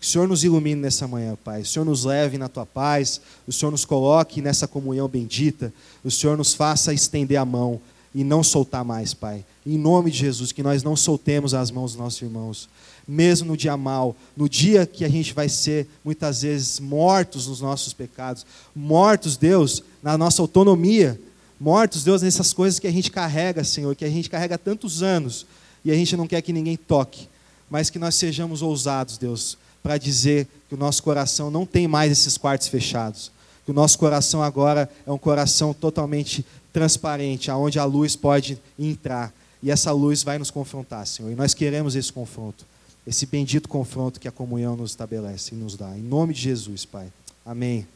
Que 0.00 0.06
o 0.08 0.10
Senhor 0.10 0.26
nos 0.26 0.42
ilumine 0.42 0.80
nessa 0.80 1.06
manhã, 1.06 1.38
Pai. 1.44 1.60
O 1.60 1.64
Senhor 1.64 1.84
nos 1.84 2.02
leve 2.02 2.36
na 2.36 2.48
tua 2.48 2.66
paz, 2.66 3.20
o 3.46 3.52
Senhor 3.52 3.70
nos 3.70 3.84
coloque 3.84 4.42
nessa 4.42 4.66
comunhão 4.66 5.06
bendita, 5.06 5.72
o 6.02 6.10
Senhor 6.10 6.36
nos 6.36 6.52
faça 6.52 6.92
estender 6.92 7.38
a 7.38 7.44
mão 7.44 7.80
e 8.12 8.24
não 8.24 8.42
soltar 8.42 8.84
mais, 8.84 9.14
Pai. 9.14 9.44
Em 9.64 9.78
nome 9.78 10.10
de 10.10 10.18
Jesus, 10.18 10.50
que 10.50 10.64
nós 10.64 10.82
não 10.82 10.96
soltemos 10.96 11.54
as 11.54 11.70
mãos 11.70 11.92
dos 11.92 12.00
nossos 12.00 12.20
irmãos 12.20 12.68
mesmo 13.06 13.48
no 13.48 13.56
dia 13.56 13.76
mal, 13.76 14.16
no 14.36 14.48
dia 14.48 14.86
que 14.86 15.04
a 15.04 15.08
gente 15.08 15.32
vai 15.32 15.48
ser 15.48 15.88
muitas 16.04 16.42
vezes 16.42 16.78
mortos 16.78 17.46
nos 17.46 17.60
nossos 17.60 17.92
pecados, 17.92 18.46
mortos, 18.74 19.36
Deus, 19.36 19.82
na 20.02 20.16
nossa 20.16 20.42
autonomia, 20.42 21.20
mortos, 21.58 22.04
Deus, 22.04 22.22
nessas 22.22 22.52
coisas 22.52 22.78
que 22.78 22.86
a 22.86 22.92
gente 22.92 23.10
carrega, 23.10 23.64
Senhor, 23.64 23.94
que 23.94 24.04
a 24.04 24.10
gente 24.10 24.30
carrega 24.30 24.54
há 24.54 24.58
tantos 24.58 25.02
anos 25.02 25.46
e 25.84 25.90
a 25.90 25.94
gente 25.94 26.16
não 26.16 26.26
quer 26.26 26.40
que 26.42 26.52
ninguém 26.52 26.76
toque, 26.76 27.28
mas 27.68 27.90
que 27.90 27.98
nós 27.98 28.14
sejamos 28.14 28.62
ousados, 28.62 29.18
Deus, 29.18 29.58
para 29.82 29.98
dizer 29.98 30.46
que 30.68 30.74
o 30.74 30.78
nosso 30.78 31.02
coração 31.02 31.50
não 31.50 31.66
tem 31.66 31.88
mais 31.88 32.12
esses 32.12 32.38
quartos 32.38 32.68
fechados, 32.68 33.30
Que 33.64 33.70
o 33.70 33.74
nosso 33.74 33.96
coração 33.96 34.42
agora 34.42 34.90
é 35.06 35.12
um 35.12 35.18
coração 35.18 35.72
totalmente 35.72 36.44
transparente, 36.72 37.48
aonde 37.48 37.78
a 37.78 37.84
luz 37.84 38.16
pode 38.16 38.58
entrar. 38.76 39.32
E 39.62 39.70
essa 39.70 39.92
luz 39.92 40.24
vai 40.24 40.38
nos 40.38 40.50
confrontar, 40.50 41.06
Senhor. 41.06 41.30
E 41.30 41.36
nós 41.36 41.54
queremos 41.54 41.94
esse 41.94 42.12
confronto. 42.12 42.66
Esse 43.06 43.26
bendito 43.26 43.68
confronto 43.68 44.20
que 44.20 44.28
a 44.28 44.32
comunhão 44.32 44.76
nos 44.76 44.92
estabelece 44.92 45.54
e 45.54 45.58
nos 45.58 45.76
dá. 45.76 45.96
Em 45.96 46.02
nome 46.02 46.32
de 46.34 46.40
Jesus, 46.40 46.84
Pai. 46.84 47.12
Amém. 47.44 47.86